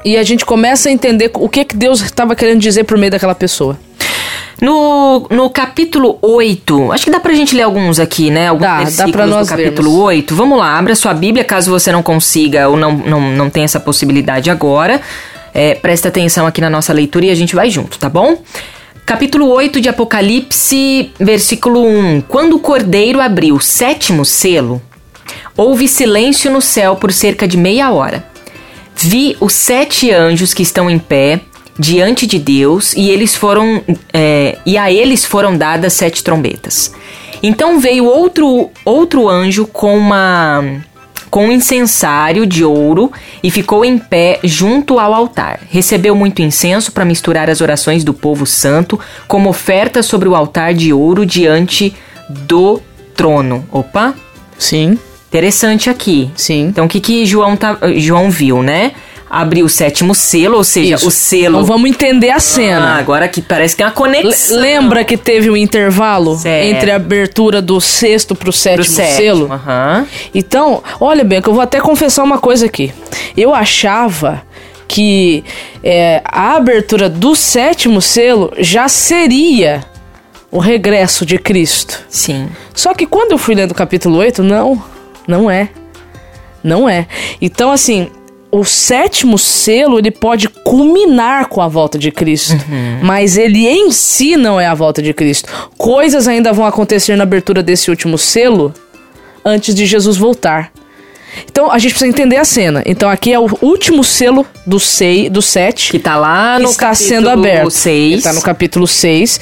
e 0.04 0.18
a 0.18 0.24
gente 0.24 0.46
começa 0.46 0.90
a 0.90 0.92
entender 0.92 1.32
o 1.36 1.48
que, 1.48 1.66
que 1.66 1.76
Deus 1.76 2.02
estava 2.02 2.36
querendo 2.36 2.60
dizer 2.60 2.84
por 2.84 2.98
meio 2.98 3.12
daquela 3.12 3.36
pessoa. 3.36 3.78
No, 4.62 5.28
no 5.30 5.50
capítulo 5.50 6.18
8, 6.22 6.92
acho 6.94 7.04
que 7.06 7.12
dá 7.12 7.20
pra 7.20 7.34
gente 7.34 7.56
ler 7.56 7.64
alguns 7.64 8.00
aqui, 8.00 8.30
né? 8.30 8.48
Alguns 8.48 8.62
Dá, 8.62 8.78
dá 8.78 8.84
versículos 8.84 9.12
pra 9.12 9.26
nós 9.26 9.48
do 9.48 9.50
capítulo 9.50 9.90
vermos. 9.90 10.06
8. 10.06 10.36
Vamos 10.36 10.58
lá, 10.58 10.78
abra 10.78 10.96
sua 10.96 11.14
Bíblia 11.14 11.44
caso 11.44 11.72
você 11.72 11.92
não 11.92 12.04
consiga 12.04 12.70
ou 12.70 12.78
não, 12.78 12.94
não, 12.94 13.22
não 13.32 13.50
tenha 13.50 13.66
essa 13.66 13.80
possibilidade 13.80 14.50
agora. 14.50 15.02
É, 15.54 15.76
presta 15.76 16.08
atenção 16.08 16.48
aqui 16.48 16.62
na 16.62 16.70
nossa 16.70 16.94
leitura 16.94 17.26
e 17.26 17.30
a 17.30 17.36
gente 17.36 17.56
vai 17.56 17.70
junto, 17.70 18.00
tá 18.00 18.10
bom? 18.10 18.42
Capítulo 19.06 19.50
8 19.50 19.82
de 19.82 19.90
Apocalipse, 19.90 21.12
versículo 21.20 21.86
1. 21.86 22.22
Quando 22.22 22.56
o 22.56 22.60
cordeiro 22.60 23.20
abriu 23.20 23.56
o 23.56 23.62
sétimo 23.62 24.24
selo, 24.24 24.82
houve 25.58 25.88
silêncio 25.90 26.50
no 26.50 26.62
céu 26.62 26.96
por 26.96 27.12
cerca 27.12 27.46
de 27.46 27.58
meia 27.58 27.92
hora. 27.92 28.33
Vi 29.04 29.36
os 29.40 29.54
sete 29.54 30.12
anjos 30.12 30.54
que 30.54 30.64
estão 30.64 30.90
em 30.90 30.98
pé 30.98 31.42
diante 31.78 32.26
de 32.26 32.40
Deus 32.40 32.94
e 32.94 33.10
eles 33.10 33.36
foram 33.36 33.82
é, 34.14 34.58
e 34.66 34.78
a 34.78 34.92
eles 34.92 35.26
foram 35.26 35.58
dadas 35.58 35.94
sete 35.94 36.24
trombetas. 36.24 36.94
Então 37.42 37.80
veio 37.80 38.06
outro 38.06 38.70
outro 38.86 39.28
anjo 39.28 39.66
com 39.68 39.98
uma 39.98 40.64
com 41.30 41.48
um 41.48 41.52
incensário 41.52 42.46
de 42.46 42.64
ouro 42.64 43.12
e 43.42 43.50
ficou 43.50 43.84
em 43.84 43.98
pé 43.98 44.40
junto 44.44 45.00
ao 45.00 45.14
altar. 45.14 45.60
Recebeu 45.70 46.16
muito 46.16 46.42
incenso 46.42 46.92
para 46.92 47.04
misturar 47.04 47.50
as 47.50 47.60
orações 47.60 48.04
do 48.04 48.14
povo 48.14 48.46
santo 48.46 49.00
como 49.28 49.50
oferta 49.50 50.04
sobre 50.04 50.30
o 50.30 50.36
altar 50.36 50.74
de 50.74 50.94
ouro 50.94 51.26
diante 51.26 51.96
do 52.30 52.80
trono. 53.16 53.66
Opa, 53.72 54.14
Sim, 54.58 54.98
interessante 55.34 55.90
aqui. 55.90 56.30
sim. 56.36 56.62
Então, 56.68 56.86
o 56.86 56.88
que, 56.88 57.00
que 57.02 57.26
João, 57.26 57.56
tá, 57.58 57.76
João 57.96 58.30
viu, 58.30 58.62
né? 58.62 58.92
Abriu 59.28 59.66
o 59.66 59.70
sétimo 59.70 60.14
selo, 60.14 60.58
ou 60.58 60.64
seja, 60.64 60.94
Isso. 60.94 61.08
o 61.08 61.12
selo. 61.12 61.56
Então 61.56 61.66
vamos 61.66 61.90
entender 61.90 62.30
a 62.30 62.36
Ah, 62.36 62.40
cena. 62.40 62.96
agora 63.00 63.28
que 63.28 63.42
parece 63.42 63.74
que 63.76 63.78
tem 63.80 63.88
uma 63.88 63.92
conexão. 63.92 64.58
L- 64.58 64.62
Lembra 64.62 65.04
que 65.04 65.18
teve 65.18 65.50
um 65.50 65.58
intervalo 65.58 66.38
Certo. 66.38 66.64
entre 66.68 66.92
a 66.92 66.98
abertura 66.98 67.60
do 67.60 67.82
sexto 67.82 68.36
pro 68.36 68.44
Pro 68.44 68.54
sétimo, 68.54 68.84
sétimo. 68.86 69.18
selo? 69.18 69.52
Aham. 69.52 70.06
Então, 70.36 70.84
olha 71.00 71.24
bem, 71.24 71.42
que 71.42 71.50
eu 71.50 71.54
vou 71.54 71.64
até 71.64 71.80
confessar 71.82 72.24
uma 72.24 72.38
coisa 72.38 72.68
aqui. 72.68 72.94
Eu 73.36 73.56
achava 73.56 74.44
que 74.88 75.44
é, 75.84 76.22
a 76.26 76.56
abertura 76.56 77.10
do 77.10 77.36
sétimo 77.36 78.00
selo 78.04 78.54
já 78.60 78.88
seria 78.88 79.84
o 80.52 80.60
regresso 80.60 81.26
de 81.26 81.40
Cristo. 81.40 82.00
Sim. 82.08 82.50
Só 82.76 82.94
que 82.94 83.08
quando 83.08 83.32
eu 83.32 83.40
fui 83.40 83.56
lendo 83.56 83.72
o 83.72 83.76
capítulo 83.76 84.18
8, 84.20 84.44
não, 84.44 84.80
não 85.28 85.50
é. 85.50 85.70
Não 86.64 86.88
é. 86.88 87.08
Então, 87.42 87.72
assim, 87.72 88.10
o 88.52 88.64
sétimo 88.64 89.38
selo, 89.38 89.98
ele 89.98 90.12
pode 90.12 90.48
culminar 90.48 91.48
com 91.48 91.62
a 91.62 91.68
volta 91.68 91.98
de 91.98 92.12
Cristo. 92.12 92.54
Mas 93.02 93.36
ele 93.36 93.68
em 93.68 93.92
si 93.92 94.38
não 94.38 94.60
é 94.60 94.68
a 94.68 94.74
volta 94.74 95.02
de 95.02 95.14
Cristo. 95.14 95.50
Coisas 95.78 96.28
ainda 96.28 96.54
vão 96.54 96.66
acontecer 96.66 97.16
na 97.16 97.24
abertura 97.24 97.64
desse 97.64 97.90
último 97.90 98.18
selo 98.18 98.74
antes 99.44 99.74
de 99.74 99.86
Jesus 99.86 100.18
voltar. 100.18 100.72
Então, 101.50 101.72
a 101.72 101.80
gente 101.80 101.94
precisa 101.94 102.10
entender 102.10 102.38
a 102.38 102.46
cena. 102.46 102.84
Então, 102.86 103.10
aqui 103.10 103.34
é 103.34 103.40
o 103.40 103.48
último 103.62 104.04
selo 104.04 104.46
do, 104.68 104.80
sei, 104.80 105.30
do 105.30 105.42
sete 105.42 105.92
Que 105.92 106.00
tá 106.00 106.16
lá 106.16 106.60
no 106.60 106.70
está 106.70 106.90
capítulo 106.90 107.10
sendo 107.10 107.30
aberto. 107.30 107.72
6. 107.72 108.18
Está 108.20 108.34
no 108.34 108.42
capítulo 108.42 108.88
6. 108.88 109.42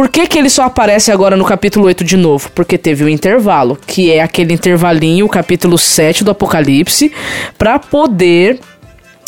Por 0.00 0.08
que, 0.08 0.26
que 0.26 0.38
ele 0.38 0.48
só 0.48 0.62
aparece 0.62 1.12
agora 1.12 1.36
no 1.36 1.44
capítulo 1.44 1.84
8 1.84 2.02
de 2.02 2.16
novo? 2.16 2.50
Porque 2.54 2.78
teve 2.78 3.04
o 3.04 3.08
intervalo, 3.10 3.78
que 3.86 4.10
é 4.10 4.22
aquele 4.22 4.54
intervalinho, 4.54 5.26
o 5.26 5.28
capítulo 5.28 5.76
7 5.76 6.24
do 6.24 6.30
Apocalipse, 6.30 7.12
para 7.58 7.78
poder 7.78 8.58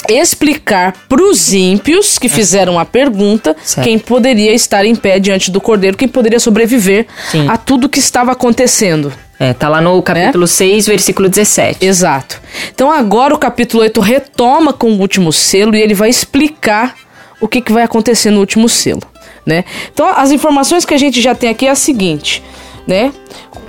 explicar 0.09 0.95
pros 1.11 1.53
ímpios 1.53 2.19
que 2.19 2.27
fizeram 2.27 2.79
a 2.79 2.87
pergunta 2.87 3.55
Certo. 3.63 3.85
quem 3.85 3.99
poderia 3.99 4.55
estar 4.55 4.87
em 4.87 4.95
pé 4.97 5.19
diante 5.19 5.51
do 5.51 5.61
cordeiro, 5.61 5.95
quem 5.95 6.09
poderia 6.09 6.41
sobreviver 6.41 7.07
Sim. 7.31 7.47
a 7.51 7.59
tudo 7.59 7.87
que 7.87 7.99
estava 7.99 8.33
acontecendo. 8.33 9.13
É, 9.39 9.53
tá 9.53 9.69
lá 9.69 9.83
no 9.83 10.01
capítulo 10.01 10.47
6, 10.47 10.87
versículo 10.87 11.29
17. 11.29 11.85
Exato. 11.85 12.41
Então 12.75 12.91
agora 12.91 13.35
o 13.35 13.39
capítulo 13.39 13.83
8 13.83 14.01
retoma 14.01 14.73
com 14.73 14.91
o 14.91 14.99
último 14.99 15.35
selo 15.35 15.77
e 15.77 15.83
ele 15.83 15.93
vai 15.93 16.09
explicar 16.09 16.95
o 17.43 17.47
que, 17.47 17.61
que 17.61 17.73
vai 17.73 17.83
acontecer 17.83 18.31
no 18.31 18.41
último 18.41 18.71
selo, 18.71 19.03
né? 19.45 19.65
Então 19.93 20.07
as 20.15 20.31
informações 20.31 20.85
que 20.85 20.95
a 20.95 20.99
gente 20.99 21.21
já 21.21 21.35
tem 21.35 21.51
aqui 21.51 21.67
é 21.67 21.71
a 21.71 21.75
seguinte, 21.75 22.43
né? 22.87 23.13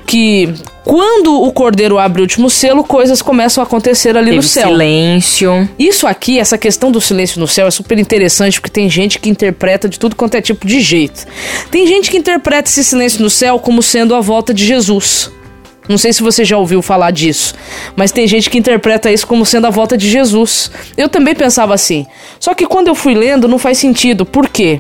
Que 0.05 0.53
quando 0.83 1.41
o 1.41 1.51
cordeiro 1.51 1.97
abre 1.97 2.21
o 2.21 2.23
último 2.23 2.49
selo, 2.49 2.83
coisas 2.83 3.21
começam 3.21 3.63
a 3.63 3.65
acontecer 3.65 4.17
ali 4.17 4.25
Teve 4.25 4.37
no 4.37 4.43
céu. 4.43 4.67
silêncio. 4.69 5.69
Isso 5.79 6.05
aqui, 6.05 6.39
essa 6.39 6.57
questão 6.57 6.91
do 6.91 6.99
silêncio 6.99 7.39
no 7.39 7.47
céu 7.47 7.67
é 7.67 7.71
super 7.71 7.97
interessante 7.97 8.59
porque 8.59 8.73
tem 8.73 8.89
gente 8.89 9.17
que 9.17 9.29
interpreta 9.29 9.87
de 9.87 9.97
tudo 9.97 10.15
quanto 10.15 10.35
é 10.35 10.41
tipo 10.41 10.67
de 10.67 10.81
jeito. 10.81 11.25
Tem 11.71 11.87
gente 11.87 12.11
que 12.11 12.17
interpreta 12.17 12.69
esse 12.69 12.83
silêncio 12.83 13.21
no 13.21 13.29
céu 13.29 13.57
como 13.59 13.81
sendo 13.81 14.13
a 14.13 14.19
volta 14.19 14.53
de 14.53 14.65
Jesus. 14.65 15.31
Não 15.87 15.97
sei 15.97 16.13
se 16.13 16.23
você 16.23 16.45
já 16.45 16.57
ouviu 16.57 16.81
falar 16.81 17.11
disso, 17.11 17.53
mas 17.95 18.11
tem 18.11 18.27
gente 18.27 18.49
que 18.49 18.57
interpreta 18.57 19.11
isso 19.11 19.27
como 19.27 19.45
sendo 19.45 19.67
a 19.67 19.69
volta 19.69 19.97
de 19.97 20.09
Jesus. 20.09 20.71
Eu 20.95 21.09
também 21.09 21.35
pensava 21.35 21.73
assim. 21.73 22.05
Só 22.39 22.53
que 22.53 22.65
quando 22.65 22.87
eu 22.87 22.95
fui 22.95 23.13
lendo, 23.13 23.47
não 23.47 23.59
faz 23.59 23.77
sentido. 23.77 24.25
Por 24.25 24.47
quê? 24.47 24.79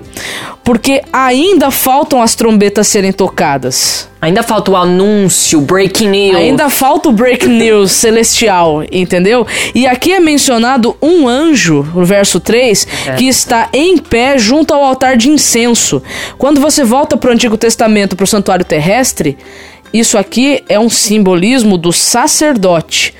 Porque 0.63 1.01
ainda 1.11 1.69
faltam 1.71 2.21
as 2.21 2.35
trombetas 2.35 2.87
serem 2.87 3.11
tocadas. 3.11 4.07
Ainda 4.21 4.41
falta 4.41 4.71
o 4.71 4.77
anúncio, 4.77 5.59
breaking 5.59 6.07
news. 6.07 6.37
Ainda 6.37 6.69
falta 6.69 7.09
o 7.09 7.11
break 7.11 7.45
news 7.49 7.91
celestial, 7.91 8.81
entendeu? 8.89 9.45
E 9.75 9.85
aqui 9.85 10.13
é 10.13 10.19
mencionado 10.21 10.95
um 11.01 11.27
anjo, 11.27 11.85
no 11.93 12.05
verso 12.05 12.39
3, 12.39 12.87
que 13.17 13.27
está 13.27 13.67
em 13.73 13.97
pé 13.97 14.37
junto 14.37 14.73
ao 14.73 14.81
altar 14.81 15.17
de 15.17 15.29
incenso. 15.29 16.01
Quando 16.37 16.61
você 16.61 16.85
volta 16.85 17.17
para 17.17 17.31
o 17.31 17.33
Antigo 17.33 17.57
Testamento, 17.57 18.15
para 18.15 18.23
o 18.23 18.27
santuário 18.27 18.63
terrestre, 18.63 19.37
isso 19.93 20.17
aqui 20.17 20.63
é 20.67 20.79
um 20.79 20.89
simbolismo 20.89 21.77
do 21.77 21.93
sacerdote. 21.93 23.13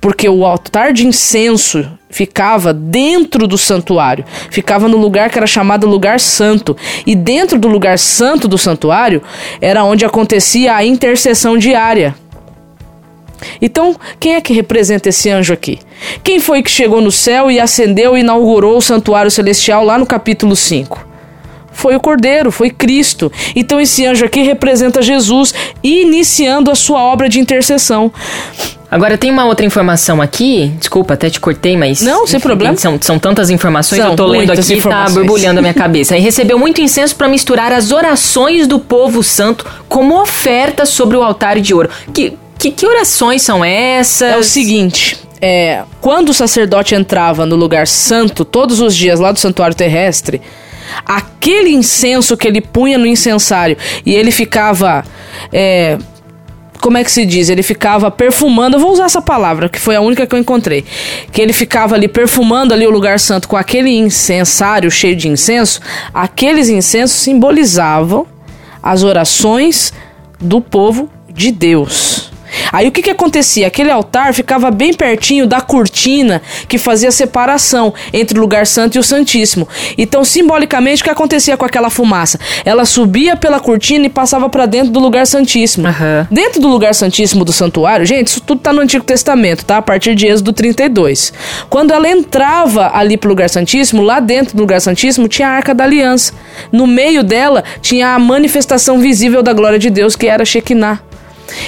Porque 0.00 0.28
o 0.28 0.44
altar 0.44 0.92
de 0.92 1.06
incenso 1.06 1.90
ficava 2.10 2.72
dentro 2.72 3.48
do 3.48 3.58
santuário, 3.58 4.24
ficava 4.50 4.86
no 4.86 4.96
lugar 4.96 5.28
que 5.28 5.38
era 5.38 5.46
chamado 5.46 5.88
lugar 5.88 6.20
santo. 6.20 6.76
E 7.06 7.16
dentro 7.16 7.58
do 7.58 7.66
lugar 7.66 7.98
santo 7.98 8.46
do 8.46 8.58
santuário 8.58 9.22
era 9.60 9.82
onde 9.82 10.04
acontecia 10.04 10.76
a 10.76 10.84
intercessão 10.84 11.58
diária. 11.58 12.14
Então, 13.60 13.96
quem 14.20 14.34
é 14.34 14.40
que 14.40 14.52
representa 14.52 15.08
esse 15.08 15.30
anjo 15.30 15.52
aqui? 15.52 15.78
Quem 16.22 16.40
foi 16.40 16.62
que 16.62 16.70
chegou 16.70 17.00
no 17.00 17.10
céu 17.10 17.50
e 17.50 17.58
acendeu 17.58 18.16
e 18.16 18.20
inaugurou 18.20 18.76
o 18.76 18.82
santuário 18.82 19.30
celestial 19.30 19.84
lá 19.84 19.98
no 19.98 20.06
capítulo 20.06 20.54
5? 20.54 21.07
Foi 21.78 21.94
o 21.94 22.00
Cordeiro, 22.00 22.50
foi 22.50 22.70
Cristo. 22.70 23.30
Então, 23.54 23.80
esse 23.80 24.04
anjo 24.04 24.24
aqui 24.24 24.42
representa 24.42 25.00
Jesus 25.00 25.54
iniciando 25.80 26.72
a 26.72 26.74
sua 26.74 27.00
obra 27.00 27.28
de 27.28 27.38
intercessão. 27.38 28.12
Agora 28.90 29.16
tem 29.16 29.30
uma 29.30 29.44
outra 29.44 29.64
informação 29.64 30.20
aqui, 30.20 30.72
desculpa, 30.76 31.14
até 31.14 31.30
te 31.30 31.38
cortei, 31.38 31.76
mas. 31.76 32.00
Não, 32.00 32.26
sem 32.26 32.40
problema. 32.40 32.76
São, 32.76 32.98
são 33.00 33.16
tantas 33.16 33.48
informações, 33.48 34.00
São 34.00 34.10
eu 34.10 34.16
tô 34.16 34.26
lendo 34.26 34.50
aqui 34.50 34.74
e 34.74 34.82
tá 34.82 35.08
borbulhando 35.08 35.60
a 35.60 35.62
minha 35.62 35.74
cabeça. 35.74 36.16
Aí 36.16 36.20
recebeu 36.20 36.58
muito 36.58 36.80
incenso 36.80 37.14
para 37.14 37.28
misturar 37.28 37.72
as 37.72 37.92
orações 37.92 38.66
do 38.66 38.80
povo 38.80 39.22
santo 39.22 39.64
como 39.88 40.20
oferta 40.20 40.84
sobre 40.84 41.16
o 41.16 41.22
altar 41.22 41.60
de 41.60 41.72
ouro. 41.72 41.88
Que, 42.12 42.36
que, 42.58 42.72
que 42.72 42.84
orações 42.84 43.42
são 43.42 43.64
essas? 43.64 44.32
É 44.32 44.36
o 44.36 44.42
seguinte, 44.42 45.16
é, 45.40 45.84
quando 46.00 46.30
o 46.30 46.34
sacerdote 46.34 46.96
entrava 46.96 47.46
no 47.46 47.54
lugar 47.54 47.86
santo 47.86 48.44
todos 48.44 48.80
os 48.80 48.96
dias 48.96 49.20
lá 49.20 49.30
do 49.30 49.38
santuário 49.38 49.76
terrestre, 49.76 50.42
aquele 51.04 51.70
incenso 51.70 52.36
que 52.36 52.46
ele 52.46 52.60
punha 52.60 52.98
no 52.98 53.06
incensário 53.06 53.76
e 54.04 54.14
ele 54.14 54.30
ficava. 54.30 55.04
é, 55.52 55.98
como 56.80 56.96
é 56.96 57.04
que 57.04 57.10
se 57.10 57.26
diz? 57.26 57.48
Ele 57.48 57.62
ficava 57.62 58.10
perfumando, 58.10 58.76
eu 58.76 58.80
vou 58.80 58.92
usar 58.92 59.06
essa 59.06 59.20
palavra, 59.20 59.68
que 59.68 59.80
foi 59.80 59.96
a 59.96 60.00
única 60.00 60.26
que 60.26 60.34
eu 60.34 60.38
encontrei. 60.38 60.84
Que 61.32 61.42
ele 61.42 61.52
ficava 61.52 61.94
ali 61.94 62.08
perfumando 62.08 62.72
ali 62.72 62.86
o 62.86 62.90
lugar 62.90 63.18
santo 63.18 63.48
com 63.48 63.56
aquele 63.56 63.90
incensário 63.90 64.90
cheio 64.90 65.16
de 65.16 65.28
incenso. 65.28 65.80
Aqueles 66.14 66.68
incensos 66.68 67.18
simbolizavam 67.18 68.26
as 68.82 69.02
orações 69.02 69.92
do 70.40 70.60
povo 70.60 71.10
de 71.28 71.50
Deus. 71.50 72.17
Aí 72.72 72.88
o 72.88 72.92
que 72.92 73.02
que 73.02 73.10
acontecia? 73.10 73.66
Aquele 73.66 73.90
altar 73.90 74.32
ficava 74.34 74.70
bem 74.70 74.92
pertinho 74.92 75.46
da 75.46 75.60
cortina 75.60 76.42
que 76.68 76.78
fazia 76.78 77.10
separação 77.10 77.92
entre 78.12 78.38
o 78.38 78.40
lugar 78.40 78.66
santo 78.66 78.96
e 78.96 78.98
o 78.98 79.02
santíssimo. 79.02 79.68
Então, 79.96 80.24
simbolicamente, 80.24 81.02
o 81.02 81.04
que 81.04 81.10
acontecia 81.10 81.56
com 81.56 81.64
aquela 81.64 81.90
fumaça? 81.90 82.38
Ela 82.64 82.84
subia 82.84 83.36
pela 83.36 83.60
cortina 83.60 84.06
e 84.06 84.08
passava 84.08 84.48
para 84.48 84.66
dentro 84.66 84.90
do 84.90 85.00
lugar 85.00 85.26
santíssimo. 85.26 85.88
Aham. 85.88 86.26
Dentro 86.30 86.60
do 86.60 86.68
lugar 86.68 86.94
santíssimo 86.94 87.44
do 87.44 87.52
santuário, 87.52 88.06
gente, 88.06 88.28
isso 88.28 88.40
tudo 88.40 88.60
tá 88.60 88.72
no 88.72 88.80
Antigo 88.80 89.04
Testamento, 89.04 89.64
tá? 89.64 89.78
A 89.78 89.82
partir 89.82 90.14
de 90.14 90.26
Êxodo 90.26 90.52
32. 90.52 91.32
Quando 91.68 91.92
ela 91.92 92.08
entrava 92.08 92.90
ali 92.94 93.16
pro 93.16 93.28
lugar 93.28 93.48
santíssimo, 93.48 94.02
lá 94.02 94.20
dentro 94.20 94.56
do 94.56 94.60
lugar 94.60 94.80
santíssimo 94.80 95.28
tinha 95.28 95.48
a 95.48 95.52
Arca 95.52 95.74
da 95.74 95.84
Aliança. 95.84 96.32
No 96.70 96.86
meio 96.86 97.22
dela 97.22 97.64
tinha 97.80 98.14
a 98.14 98.18
manifestação 98.18 98.98
visível 98.98 99.42
da 99.42 99.52
glória 99.52 99.78
de 99.78 99.90
Deus, 99.90 100.16
que 100.16 100.26
era 100.26 100.44
Shekinah. 100.44 101.07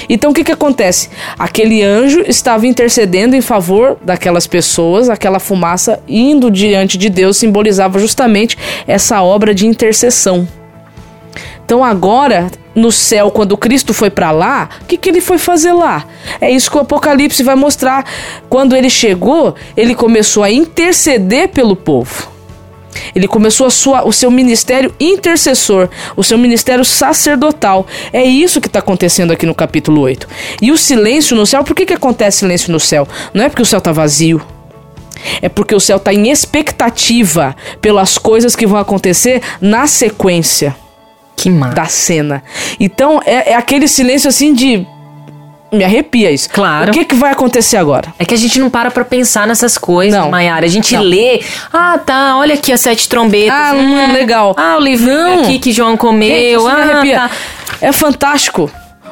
Então 0.09 0.31
o 0.31 0.33
que 0.33 0.43
que 0.43 0.51
acontece? 0.51 1.09
Aquele 1.37 1.81
anjo 1.81 2.23
estava 2.27 2.67
intercedendo 2.67 3.35
em 3.35 3.41
favor 3.41 3.97
daquelas 4.03 4.47
pessoas, 4.47 5.09
aquela 5.09 5.39
fumaça 5.39 6.01
indo 6.07 6.51
diante 6.51 6.97
de 6.97 7.09
Deus 7.09 7.37
simbolizava 7.37 7.99
justamente 7.99 8.57
essa 8.87 9.21
obra 9.21 9.53
de 9.53 9.65
intercessão. 9.65 10.47
Então 11.65 11.83
agora, 11.83 12.51
no 12.75 12.91
céu, 12.91 13.31
quando 13.31 13.55
Cristo 13.57 13.93
foi 13.93 14.09
para 14.09 14.31
lá, 14.31 14.69
o 14.81 14.85
que, 14.85 14.97
que 14.97 15.09
ele 15.09 15.21
foi 15.21 15.37
fazer 15.37 15.71
lá? 15.71 16.05
É 16.41 16.51
isso 16.51 16.69
que 16.69 16.77
o 16.77 16.81
Apocalipse 16.81 17.43
vai 17.43 17.55
mostrar. 17.55 18.05
Quando 18.49 18.75
ele 18.75 18.89
chegou, 18.89 19.55
ele 19.77 19.95
começou 19.95 20.43
a 20.43 20.51
interceder 20.51 21.47
pelo 21.49 21.75
povo. 21.75 22.29
Ele 23.15 23.27
começou 23.27 23.67
a 23.67 23.69
sua, 23.69 24.05
o 24.05 24.11
seu 24.11 24.29
ministério 24.29 24.93
intercessor, 24.99 25.89
o 26.15 26.23
seu 26.23 26.37
ministério 26.37 26.83
sacerdotal. 26.83 27.85
É 28.11 28.23
isso 28.23 28.61
que 28.61 28.67
está 28.67 28.79
acontecendo 28.79 29.31
aqui 29.31 29.45
no 29.45 29.55
capítulo 29.55 30.01
8. 30.01 30.27
E 30.61 30.71
o 30.71 30.77
silêncio 30.77 31.35
no 31.35 31.45
céu, 31.45 31.63
por 31.63 31.75
que, 31.75 31.85
que 31.85 31.93
acontece 31.93 32.39
silêncio 32.39 32.71
no 32.71 32.79
céu? 32.79 33.07
Não 33.33 33.45
é 33.45 33.49
porque 33.49 33.61
o 33.61 33.65
céu 33.65 33.79
está 33.79 33.91
vazio. 33.91 34.41
É 35.41 35.49
porque 35.49 35.75
o 35.75 35.79
céu 35.79 35.97
está 35.97 36.13
em 36.13 36.29
expectativa 36.29 37.55
pelas 37.79 38.17
coisas 38.17 38.55
que 38.55 38.65
vão 38.65 38.79
acontecer 38.79 39.41
na 39.59 39.85
sequência 39.85 40.75
Que 41.35 41.49
massa. 41.49 41.75
da 41.75 41.85
cena. 41.85 42.43
Então 42.79 43.21
é, 43.25 43.51
é 43.51 43.55
aquele 43.55 43.87
silêncio 43.87 44.27
assim 44.27 44.53
de. 44.53 44.85
Me 45.71 45.83
arrepia 45.85 46.29
isso. 46.31 46.49
Claro. 46.49 46.91
O 46.91 46.93
que, 46.93 47.05
que 47.05 47.15
vai 47.15 47.31
acontecer 47.31 47.77
agora? 47.77 48.13
É 48.19 48.25
que 48.25 48.33
a 48.33 48.37
gente 48.37 48.59
não 48.59 48.69
para 48.69 48.91
pra 48.91 49.05
pensar 49.05 49.47
nessas 49.47 49.77
coisas, 49.77 50.19
Não. 50.19 50.29
Maiara. 50.29 50.65
A 50.65 50.69
gente 50.69 50.93
Não. 50.95 51.01
lê, 51.01 51.41
ah, 51.71 51.97
tá, 51.97 52.35
olha 52.37 52.55
aqui 52.55 52.73
as 52.73 52.81
sete 52.81 53.07
trombetas. 53.07 53.57
Ah, 53.57 53.73
hum, 53.73 54.11
legal. 54.11 54.53
Ah, 54.57 54.75
o 54.77 54.81
livrinho 54.81 55.17
Não. 55.37 55.41
aqui 55.43 55.59
que 55.59 55.71
João 55.71 55.91
Gente, 55.91 55.99
comeu. 55.99 56.63
me 56.63 56.69
ah, 56.69 56.73
arrepia. 56.75 57.15
tá. 57.19 57.29
É 57.81 57.91
fantástico. 57.91 58.69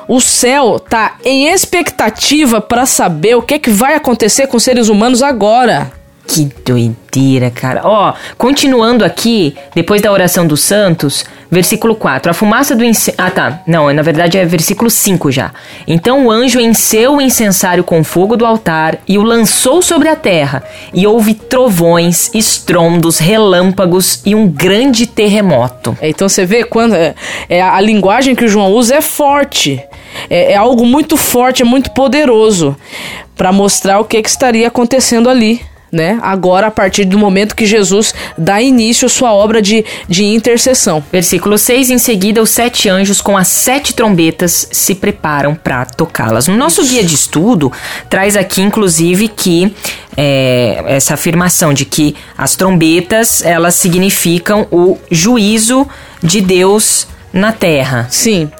O 0.07 0.19
céu 0.19 0.79
tá 0.79 1.13
em 1.23 1.47
expectativa 1.49 2.59
para 2.59 2.85
saber 2.85 3.35
o 3.35 3.41
que, 3.41 3.59
que 3.59 3.69
vai 3.69 3.93
acontecer 3.93 4.47
com 4.47 4.57
os 4.57 4.63
seres 4.63 4.89
humanos 4.89 5.21
agora. 5.21 5.91
Que 6.29 6.47
doideira, 6.63 7.49
cara. 7.49 7.81
Ó, 7.83 8.13
continuando 8.37 9.03
aqui, 9.03 9.55
depois 9.73 9.99
da 9.99 10.11
oração 10.11 10.45
dos 10.45 10.61
santos, 10.61 11.25
versículo 11.49 11.95
4. 11.95 12.29
A 12.29 12.35
fumaça 12.35 12.75
do 12.75 12.83
incenso. 12.83 13.17
Ah, 13.17 13.31
tá. 13.31 13.63
Não, 13.65 13.91
na 13.91 14.03
verdade 14.03 14.37
é 14.37 14.45
versículo 14.45 14.91
5 14.91 15.31
já. 15.31 15.51
Então 15.87 16.27
o 16.27 16.31
anjo 16.31 16.59
enceu 16.59 17.15
o 17.15 17.21
incensário 17.21 17.83
com 17.83 18.03
fogo 18.03 18.37
do 18.37 18.45
altar 18.45 18.99
e 19.07 19.17
o 19.17 19.23
lançou 19.23 19.81
sobre 19.81 20.07
a 20.07 20.15
terra. 20.15 20.63
E 20.93 21.07
houve 21.07 21.33
trovões, 21.33 22.29
estrondos, 22.35 23.17
relâmpagos 23.17 24.21
e 24.23 24.35
um 24.35 24.47
grande 24.47 25.07
terremoto. 25.07 25.97
É, 25.99 26.09
Então 26.09 26.29
você 26.29 26.45
vê 26.45 26.63
quando 26.63 26.93
é, 26.93 27.15
é 27.49 27.59
a, 27.59 27.81
linguagem 27.81 28.35
que 28.35 28.45
o 28.45 28.47
João 28.47 28.71
usa 28.71 28.97
é 28.97 29.01
forte. 29.01 29.83
É, 30.29 30.51
é 30.51 30.55
algo 30.55 30.85
muito 30.85 31.17
forte, 31.17 31.63
é 31.63 31.65
muito 31.65 31.89
poderoso 31.89 32.77
para 33.35 33.51
mostrar 33.51 33.99
o 33.99 34.03
que, 34.03 34.21
que 34.21 34.29
estaria 34.29 34.67
acontecendo 34.67 35.27
ali. 35.27 35.59
Né? 35.91 36.19
Agora, 36.21 36.67
a 36.67 36.71
partir 36.71 37.03
do 37.05 37.17
momento 37.17 37.55
que 37.55 37.65
Jesus 37.65 38.13
dá 38.37 38.61
início 38.61 39.07
à 39.07 39.09
sua 39.09 39.33
obra 39.33 39.59
de, 39.59 39.83
de 40.07 40.23
intercessão. 40.23 41.03
Versículo 41.11 41.57
6, 41.57 41.89
em 41.89 41.97
seguida 41.97 42.41
os 42.41 42.51
sete 42.51 42.87
anjos 42.87 43.21
com 43.21 43.35
as 43.35 43.47
sete 43.47 43.95
trombetas 43.95 44.67
se 44.71 44.93
preparam 44.93 45.55
para 45.55 45.85
tocá-las. 45.85 46.47
No 46.47 46.55
nosso 46.55 46.83
guia 46.85 47.03
de 47.03 47.15
estudo, 47.15 47.71
traz 48.07 48.37
aqui 48.37 48.61
inclusive 48.61 49.27
que 49.27 49.73
é, 50.15 50.83
essa 50.87 51.15
afirmação 51.15 51.73
de 51.73 51.85
que 51.85 52.15
as 52.37 52.55
trombetas 52.55 53.43
elas 53.43 53.75
significam 53.75 54.67
o 54.71 54.97
juízo 55.09 55.87
de 56.21 56.41
Deus 56.41 57.07
na 57.33 57.51
terra. 57.51 58.07
Sim. 58.09 58.51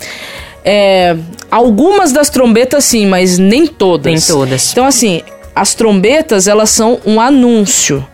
É, 0.64 1.16
algumas 1.50 2.12
das 2.12 2.30
trombetas, 2.30 2.86
sim, 2.86 3.06
mas 3.06 3.38
nem 3.38 3.66
todas. 3.66 4.06
Nem 4.06 4.22
todas. 4.22 4.72
Então, 4.72 4.86
assim, 4.86 5.22
as 5.60 5.74
trombetas, 5.74 6.48
elas 6.48 6.70
são 6.70 7.00
um 7.06 7.20
anúncio. 7.20 8.06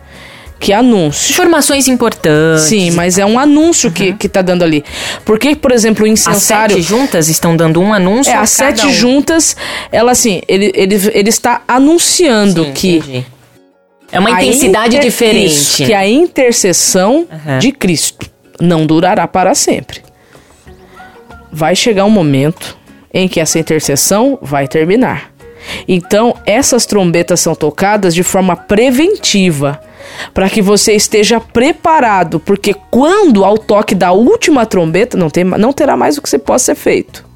Que 0.58 0.72
anúncio? 0.72 1.32
Informações 1.32 1.86
importantes. 1.86 2.62
Sim, 2.64 2.90
mas 2.92 3.18
é 3.18 3.26
um 3.26 3.38
anúncio 3.38 3.90
que, 3.92 4.14
que 4.14 4.26
tá 4.26 4.40
dando 4.40 4.62
ali. 4.64 4.82
Porque, 5.22 5.54
por 5.54 5.70
exemplo, 5.70 6.02
o 6.04 6.06
As 6.06 6.12
incensário. 6.12 6.76
sete 6.76 6.82
juntas 6.88 7.28
estão 7.28 7.54
dando 7.54 7.78
um 7.78 7.92
anúncio. 7.92 8.32
É, 8.32 8.36
as 8.36 8.50
sete 8.50 8.86
um. 8.86 8.90
juntas, 8.92 9.54
ela 9.92 10.12
assim, 10.12 10.40
ele, 10.48 10.72
ele, 10.74 10.94
ele 11.12 11.28
está 11.28 11.60
anunciando 11.68 12.64
Sim, 12.64 12.72
que. 12.72 12.96
entendi. 12.96 13.26
É 14.10 14.18
uma 14.18 14.30
intensidade 14.30 14.96
inter- 14.96 15.10
diferente. 15.10 15.46
isso, 15.52 15.84
que 15.84 15.92
a 15.92 16.08
intercessão 16.08 17.26
Aham. 17.30 17.58
de 17.58 17.72
Cristo 17.72 18.26
não 18.58 18.86
durará 18.86 19.26
para 19.28 19.54
sempre. 19.54 20.00
Vai 21.52 21.74
chegar 21.76 22.04
um 22.06 22.10
momento 22.10 22.76
em 23.12 23.28
que 23.28 23.40
essa 23.40 23.58
intercessão 23.58 24.38
vai 24.40 24.66
terminar. 24.68 25.32
Então, 25.86 26.34
essas 26.44 26.86
trombetas 26.86 27.40
são 27.40 27.54
tocadas 27.54 28.14
de 28.14 28.22
forma 28.22 28.56
preventiva, 28.56 29.80
para 30.32 30.48
que 30.48 30.62
você 30.62 30.92
esteja 30.92 31.40
preparado, 31.40 32.40
porque 32.40 32.74
quando 32.90 33.44
ao 33.44 33.58
toque 33.58 33.94
da 33.94 34.12
última 34.12 34.64
trombeta, 34.64 35.16
não, 35.16 35.28
tem, 35.28 35.44
não 35.44 35.72
terá 35.72 35.96
mais 35.96 36.16
o 36.16 36.22
que 36.22 36.28
você 36.28 36.38
possa 36.38 36.66
ser 36.66 36.74
feito. 36.74 37.26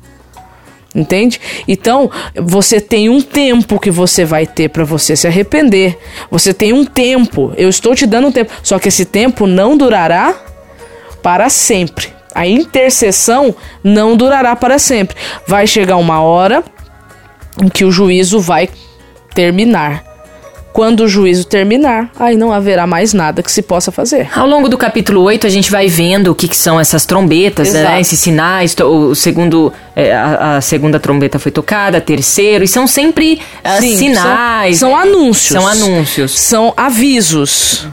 Entende? 0.93 1.41
Então, 1.69 2.11
você 2.35 2.81
tem 2.81 3.09
um 3.09 3.21
tempo 3.21 3.79
que 3.79 3.93
você 3.93 4.25
vai 4.25 4.45
ter 4.45 4.69
para 4.69 4.83
você 4.83 5.15
se 5.15 5.27
arrepender. 5.27 5.97
Você 6.31 6.53
tem 6.53 6.73
um 6.73 6.85
tempo. 6.85 7.53
Eu 7.57 7.69
estou 7.69 7.95
te 7.95 8.07
dando 8.07 8.27
um 8.27 8.33
tempo. 8.33 8.51
Só 8.61 8.77
que 8.77 8.89
esse 8.89 9.05
tempo 9.05 9.47
não 9.47 9.77
durará 9.77 10.35
para 11.23 11.49
sempre. 11.49 12.09
A 12.35 12.45
intercessão 12.47 13.55
não 13.85 14.17
durará 14.17 14.57
para 14.57 14.81
sempre. 14.81 15.17
Vai 15.47 15.65
chegar 15.65 15.97
uma 15.97 16.23
hora 16.23 16.65
em 17.63 17.69
que 17.69 17.85
o 17.85 17.91
juízo 17.91 18.41
vai 18.41 18.69
terminar. 19.35 20.11
Quando 20.73 21.01
o 21.01 21.09
juízo 21.09 21.45
terminar, 21.45 22.11
aí 22.17 22.37
não 22.37 22.53
haverá 22.53 22.87
mais 22.87 23.13
nada 23.13 23.43
que 23.43 23.51
se 23.51 23.61
possa 23.61 23.91
fazer. 23.91 24.29
Ao 24.37 24.47
longo 24.47 24.69
do 24.69 24.79
capítulo 24.79 25.21
8, 25.23 25.45
a 25.45 25.51
gente 25.51 25.69
vai 25.69 25.89
vendo 25.89 26.31
o 26.31 26.35
que, 26.35 26.47
que 26.47 26.57
são 26.57 26.79
essas 26.79 27.05
trombetas, 27.05 27.73
né? 27.73 28.01
Esses 28.01 28.21
sinais. 28.21 28.77
O 28.79 29.13
segundo, 29.15 29.73
é, 29.97 30.15
a, 30.15 30.59
a 30.59 30.61
segunda 30.61 31.01
trombeta 31.01 31.41
foi 31.41 31.51
tocada, 31.51 31.99
a 31.99 32.01
terceira, 32.01 32.65
e 32.65 32.69
são 32.69 32.87
sempre 32.87 33.41
ah, 33.65 33.81
Sim, 33.81 33.97
sinais. 33.97 34.79
São, 34.79 34.91
são 34.91 34.97
anúncios. 34.97 35.53
São 35.53 35.67
anúncios. 35.67 36.39
São 36.39 36.75
avisos. 36.77 37.89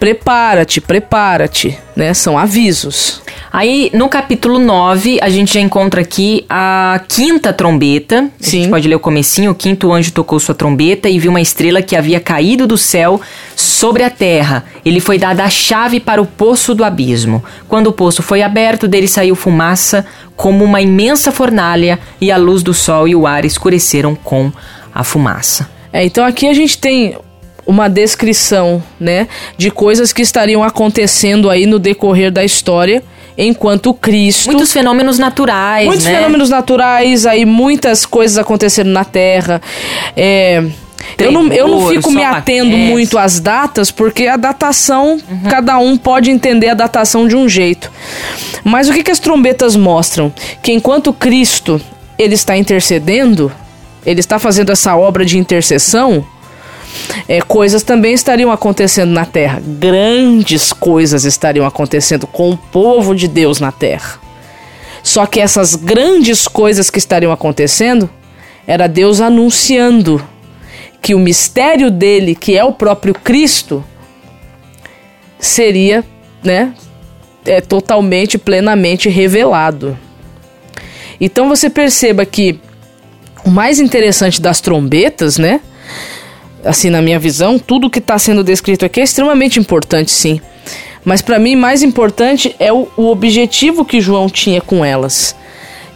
Prepara-te, 0.00 0.80
prepara-te, 0.80 1.78
né? 1.94 2.12
São 2.14 2.36
avisos. 2.36 3.22
Aí, 3.52 3.90
no 3.92 4.08
capítulo 4.08 4.58
9, 4.58 5.18
a 5.20 5.28
gente 5.28 5.52
já 5.52 5.60
encontra 5.60 6.00
aqui 6.00 6.42
a 6.48 7.02
quinta 7.06 7.52
trombeta. 7.52 8.20
A 8.20 8.42
Sim. 8.42 8.62
gente 8.62 8.70
pode 8.70 8.88
ler 8.88 8.94
o 8.94 9.00
comecinho. 9.00 9.50
O 9.50 9.54
quinto 9.54 9.92
anjo 9.92 10.10
tocou 10.10 10.40
sua 10.40 10.54
trombeta 10.54 11.06
e 11.06 11.18
viu 11.18 11.30
uma 11.30 11.40
estrela 11.40 11.82
que 11.82 11.94
havia 11.94 12.18
caído 12.18 12.66
do 12.66 12.78
céu 12.78 13.20
sobre 13.54 14.04
a 14.04 14.08
terra. 14.08 14.64
Ele 14.82 15.00
foi 15.00 15.18
dada 15.18 15.44
a 15.44 15.50
chave 15.50 16.00
para 16.00 16.22
o 16.22 16.24
poço 16.24 16.74
do 16.74 16.82
abismo. 16.82 17.44
Quando 17.68 17.88
o 17.88 17.92
poço 17.92 18.22
foi 18.22 18.40
aberto, 18.40 18.88
dele 18.88 19.06
saiu 19.06 19.36
fumaça 19.36 20.06
como 20.34 20.64
uma 20.64 20.80
imensa 20.80 21.30
fornalha 21.30 21.98
e 22.18 22.32
a 22.32 22.38
luz 22.38 22.62
do 22.62 22.72
sol 22.72 23.06
e 23.06 23.14
o 23.14 23.26
ar 23.26 23.44
escureceram 23.44 24.14
com 24.14 24.50
a 24.94 25.04
fumaça. 25.04 25.68
É, 25.92 26.02
então 26.02 26.24
aqui 26.24 26.48
a 26.48 26.54
gente 26.54 26.78
tem 26.78 27.18
uma 27.66 27.88
descrição, 27.88 28.82
né, 28.98 29.28
de 29.58 29.70
coisas 29.70 30.10
que 30.10 30.22
estariam 30.22 30.64
acontecendo 30.64 31.50
aí 31.50 31.66
no 31.66 31.78
decorrer 31.78 32.32
da 32.32 32.42
história, 32.42 33.02
enquanto 33.36 33.94
Cristo 33.94 34.50
Muitos 34.50 34.72
fenômenos 34.72 35.18
naturais, 35.18 35.86
Muitos 35.86 36.04
né? 36.04 36.16
fenômenos 36.16 36.50
naturais, 36.50 37.26
aí 37.26 37.44
muitas 37.44 38.04
coisas 38.04 38.38
acontecendo 38.38 38.88
na 38.88 39.04
Terra. 39.04 39.60
É, 40.16 40.62
eu, 41.18 41.32
não, 41.32 41.52
eu 41.52 41.68
não 41.68 41.88
fico 41.88 42.10
me 42.10 42.24
atendo 42.24 42.74
aquece. 42.74 42.90
muito 42.90 43.18
às 43.18 43.40
datas, 43.40 43.90
porque 43.90 44.26
a 44.26 44.36
datação, 44.36 45.18
cada 45.48 45.78
um 45.78 45.96
pode 45.96 46.30
entender 46.30 46.68
a 46.68 46.74
datação 46.74 47.26
de 47.26 47.36
um 47.36 47.48
jeito. 47.48 47.90
Mas 48.64 48.88
o 48.88 48.92
que, 48.92 49.02
que 49.02 49.10
as 49.10 49.18
trombetas 49.18 49.76
mostram? 49.76 50.32
Que 50.62 50.72
enquanto 50.72 51.12
Cristo 51.12 51.80
ele 52.18 52.34
está 52.34 52.56
intercedendo, 52.56 53.52
ele 54.06 54.20
está 54.20 54.38
fazendo 54.38 54.70
essa 54.70 54.96
obra 54.96 55.24
de 55.24 55.38
intercessão, 55.38 56.24
é, 57.28 57.40
coisas 57.40 57.82
também 57.82 58.12
estariam 58.12 58.50
acontecendo 58.50 59.10
na 59.10 59.24
terra. 59.24 59.62
Grandes 59.64 60.72
coisas 60.72 61.24
estariam 61.24 61.66
acontecendo 61.66 62.26
com 62.26 62.50
o 62.50 62.56
povo 62.56 63.14
de 63.14 63.28
Deus 63.28 63.60
na 63.60 63.72
terra. 63.72 64.20
Só 65.02 65.26
que 65.26 65.40
essas 65.40 65.74
grandes 65.74 66.46
coisas 66.46 66.90
que 66.90 66.98
estariam 66.98 67.32
acontecendo 67.32 68.08
era 68.66 68.86
Deus 68.86 69.20
anunciando 69.20 70.24
que 71.00 71.14
o 71.14 71.18
mistério 71.18 71.90
dele, 71.90 72.34
que 72.34 72.56
é 72.56 72.64
o 72.64 72.72
próprio 72.72 73.12
Cristo, 73.12 73.84
seria, 75.38 76.04
né, 76.44 76.72
é, 77.44 77.60
totalmente, 77.60 78.38
plenamente 78.38 79.08
revelado. 79.08 79.98
Então 81.20 81.48
você 81.48 81.68
perceba 81.68 82.24
que 82.24 82.60
o 83.44 83.50
mais 83.50 83.80
interessante 83.80 84.40
das 84.40 84.60
trombetas, 84.60 85.38
né, 85.38 85.60
assim 86.64 86.90
na 86.90 87.02
minha 87.02 87.18
visão, 87.18 87.58
tudo 87.58 87.90
que 87.90 87.98
está 87.98 88.18
sendo 88.18 88.44
descrito 88.44 88.84
aqui 88.84 89.00
é 89.00 89.04
extremamente 89.04 89.58
importante, 89.58 90.10
sim. 90.10 90.40
Mas 91.04 91.20
para 91.20 91.38
mim 91.38 91.56
mais 91.56 91.82
importante 91.82 92.54
é 92.58 92.72
o, 92.72 92.88
o 92.96 93.08
objetivo 93.10 93.84
que 93.84 94.00
João 94.00 94.28
tinha 94.28 94.60
com 94.60 94.84
elas, 94.84 95.34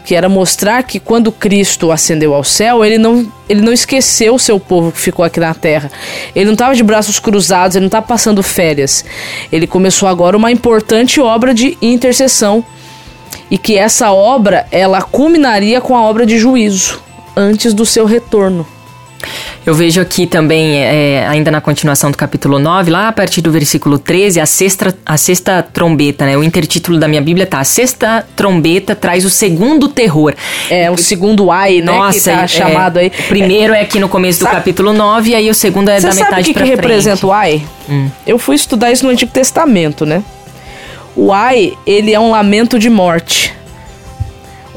que 0.04 0.14
era 0.14 0.28
mostrar 0.28 0.82
que 0.82 0.98
quando 0.98 1.32
Cristo 1.32 1.90
ascendeu 1.90 2.34
ao 2.34 2.44
céu, 2.44 2.84
ele 2.84 2.98
não, 2.98 3.30
ele 3.48 3.60
não 3.60 3.72
esqueceu 3.72 4.34
o 4.34 4.38
seu 4.38 4.58
povo 4.58 4.92
que 4.92 4.98
ficou 4.98 5.24
aqui 5.24 5.40
na 5.40 5.54
terra. 5.54 5.90
Ele 6.34 6.46
não 6.46 6.52
estava 6.52 6.74
de 6.74 6.82
braços 6.82 7.18
cruzados, 7.18 7.76
ele 7.76 7.84
não 7.84 7.88
estava 7.88 8.06
passando 8.06 8.42
férias. 8.42 9.04
Ele 9.50 9.66
começou 9.66 10.08
agora 10.08 10.36
uma 10.36 10.52
importante 10.52 11.20
obra 11.20 11.52
de 11.52 11.76
intercessão 11.82 12.64
e 13.50 13.58
que 13.58 13.76
essa 13.76 14.12
obra 14.12 14.66
ela 14.70 15.02
culminaria 15.02 15.80
com 15.80 15.96
a 15.96 16.02
obra 16.02 16.24
de 16.24 16.38
juízo 16.38 17.02
antes 17.36 17.74
do 17.74 17.84
seu 17.84 18.06
retorno. 18.06 18.66
Eu 19.64 19.74
vejo 19.74 20.00
aqui 20.00 20.26
também, 20.26 20.76
é, 20.78 21.26
ainda 21.28 21.50
na 21.50 21.60
continuação 21.60 22.10
do 22.12 22.16
capítulo 22.16 22.58
9, 22.58 22.90
lá 22.90 23.08
a 23.08 23.12
partir 23.12 23.40
do 23.40 23.50
versículo 23.50 23.98
13, 23.98 24.38
a 24.38 24.46
sexta, 24.46 24.96
a 25.04 25.16
sexta 25.16 25.60
trombeta, 25.62 26.24
né? 26.24 26.36
O 26.36 26.44
intertítulo 26.44 26.98
da 26.98 27.08
minha 27.08 27.20
Bíblia 27.20 27.46
tá: 27.46 27.58
A 27.58 27.64
sexta 27.64 28.24
trombeta 28.36 28.94
traz 28.94 29.24
o 29.24 29.30
segundo 29.30 29.88
terror. 29.88 30.34
É 30.70 30.88
o 30.90 30.96
segundo 30.96 31.50
ai, 31.50 31.80
né, 31.80 31.86
Nossa, 31.92 32.30
que 32.30 32.36
tá 32.36 32.42
é, 32.44 32.46
chamado 32.46 32.98
aí. 32.98 33.08
O 33.08 33.22
primeiro 33.28 33.74
é 33.74 33.80
aqui 33.80 33.98
no 33.98 34.08
começo 34.08 34.38
do 34.40 34.44
Sabe- 34.44 34.56
capítulo 34.56 34.92
9, 34.92 35.30
e 35.30 35.34
aí 35.34 35.50
o 35.50 35.54
segundo 35.54 35.88
é 35.88 36.00
da 36.00 36.12
sabe 36.12 36.20
o 36.20 36.24
metade 36.24 36.42
que, 36.44 36.48
que 36.50 36.54
pra 36.54 36.66
frente. 36.66 36.76
representa 36.76 37.26
o 37.26 37.32
ai? 37.32 37.62
Eu 38.26 38.38
fui 38.38 38.54
estudar 38.54 38.92
isso 38.92 39.04
no 39.04 39.10
Antigo 39.10 39.32
Testamento, 39.32 40.06
né? 40.06 40.22
O 41.16 41.32
ai, 41.32 41.72
ele 41.86 42.12
é 42.12 42.20
um 42.20 42.30
lamento 42.30 42.78
de 42.78 42.88
morte. 42.90 43.52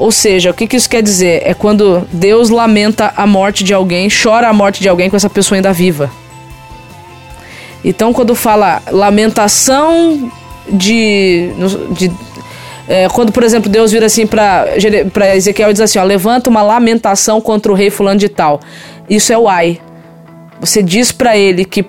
Ou 0.00 0.10
seja, 0.10 0.50
o 0.50 0.54
que, 0.54 0.66
que 0.66 0.78
isso 0.78 0.88
quer 0.88 1.02
dizer? 1.02 1.42
É 1.44 1.52
quando 1.52 2.08
Deus 2.10 2.48
lamenta 2.48 3.12
a 3.14 3.26
morte 3.26 3.62
de 3.62 3.74
alguém, 3.74 4.08
chora 4.08 4.48
a 4.48 4.52
morte 4.52 4.80
de 4.80 4.88
alguém 4.88 5.10
com 5.10 5.16
essa 5.16 5.28
pessoa 5.28 5.58
ainda 5.58 5.74
viva. 5.74 6.10
Então, 7.84 8.10
quando 8.10 8.34
fala 8.34 8.80
lamentação 8.90 10.32
de. 10.70 11.50
de 11.90 12.10
é, 12.88 13.10
quando, 13.10 13.30
por 13.30 13.42
exemplo, 13.42 13.68
Deus 13.68 13.92
vira 13.92 14.06
assim 14.06 14.26
para 14.26 15.36
Ezequiel 15.36 15.68
e 15.68 15.72
diz 15.74 15.82
assim: 15.82 15.98
ó, 15.98 16.02
levanta 16.02 16.48
uma 16.48 16.62
lamentação 16.62 17.38
contra 17.38 17.70
o 17.70 17.74
rei 17.74 17.90
fulano 17.90 18.18
de 18.18 18.30
tal. 18.30 18.58
Isso 19.06 19.34
é 19.34 19.36
o 19.36 19.46
ai. 19.50 19.82
Você 20.60 20.82
diz 20.82 21.12
pra 21.12 21.36
ele 21.36 21.62
que 21.66 21.84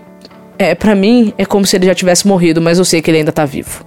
é, 0.60 0.76
para 0.76 0.96
mim 0.96 1.34
é 1.38 1.46
como 1.46 1.66
se 1.66 1.78
ele 1.78 1.86
já 1.86 1.96
tivesse 1.96 2.28
morrido, 2.28 2.62
mas 2.62 2.78
eu 2.78 2.84
sei 2.84 3.02
que 3.02 3.10
ele 3.10 3.20
ainda 3.20 3.32
tá 3.32 3.46
vivo. 3.46 3.86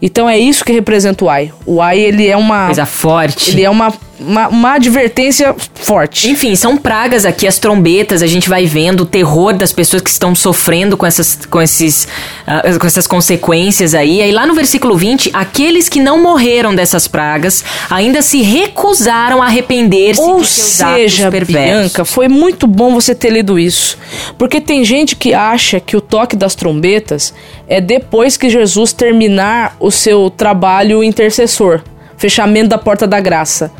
Então 0.00 0.28
é 0.28 0.38
isso 0.38 0.64
que 0.64 0.72
representa 0.72 1.24
o 1.24 1.28
ai. 1.30 1.52
O 1.64 1.80
ai 1.80 1.98
ele 1.98 2.26
é 2.26 2.36
uma 2.36 2.66
Coisa 2.66 2.86
forte. 2.86 3.50
ele 3.50 3.62
é 3.62 3.70
uma, 3.70 3.92
uma, 4.18 4.48
uma 4.48 4.72
advertência 4.74 5.54
forte. 5.74 6.30
Enfim, 6.30 6.56
são 6.56 6.76
pragas 6.76 7.24
aqui, 7.24 7.46
as 7.46 7.58
trombetas, 7.58 8.22
a 8.22 8.26
gente 8.26 8.48
vai 8.48 8.66
vendo 8.66 9.02
o 9.02 9.06
terror 9.06 9.54
das 9.54 9.72
pessoas 9.72 10.02
que 10.02 10.10
estão 10.10 10.34
sofrendo 10.34 10.96
com 10.96 11.06
essas, 11.06 11.46
com 11.46 11.60
esses, 11.60 12.08
ah, 12.46 12.62
com 12.78 12.86
essas 12.86 13.06
consequências 13.06 13.94
aí. 13.94 14.22
Aí 14.22 14.32
lá 14.32 14.46
no 14.46 14.54
versículo 14.54 14.96
20, 14.96 15.30
aqueles 15.32 15.88
que 15.88 16.00
não 16.00 16.22
morreram 16.22 16.74
dessas 16.74 17.06
pragas 17.06 17.64
ainda 17.90 18.22
se 18.22 18.42
recusaram 18.42 19.42
a 19.42 19.46
arrepender-se 19.46 20.20
Ou 20.20 20.40
de 20.40 20.46
seus 20.46 20.66
seja, 20.76 21.28
atos 21.28 21.38
perversos. 21.38 21.76
Bianca, 21.78 22.04
foi 22.04 22.28
muito 22.28 22.66
bom 22.66 22.94
você 22.94 23.14
ter 23.14 23.30
lido 23.30 23.58
isso. 23.58 23.98
Porque 24.38 24.60
tem 24.60 24.84
gente 24.84 25.16
que 25.16 25.34
acha 25.34 25.80
que 25.80 25.96
o 25.96 26.00
toque 26.00 26.36
das 26.36 26.54
trombetas 26.54 27.34
é 27.68 27.80
depois 27.80 28.36
que 28.36 28.48
Jesus 28.48 28.92
terminar 28.92 29.76
o 29.78 29.90
seu 29.90 30.30
trabalho 30.30 31.02
intercessor 31.02 31.82
fechamento 32.16 32.68
da 32.68 32.78
porta 32.78 33.06
da 33.06 33.20
graça. 33.20 33.70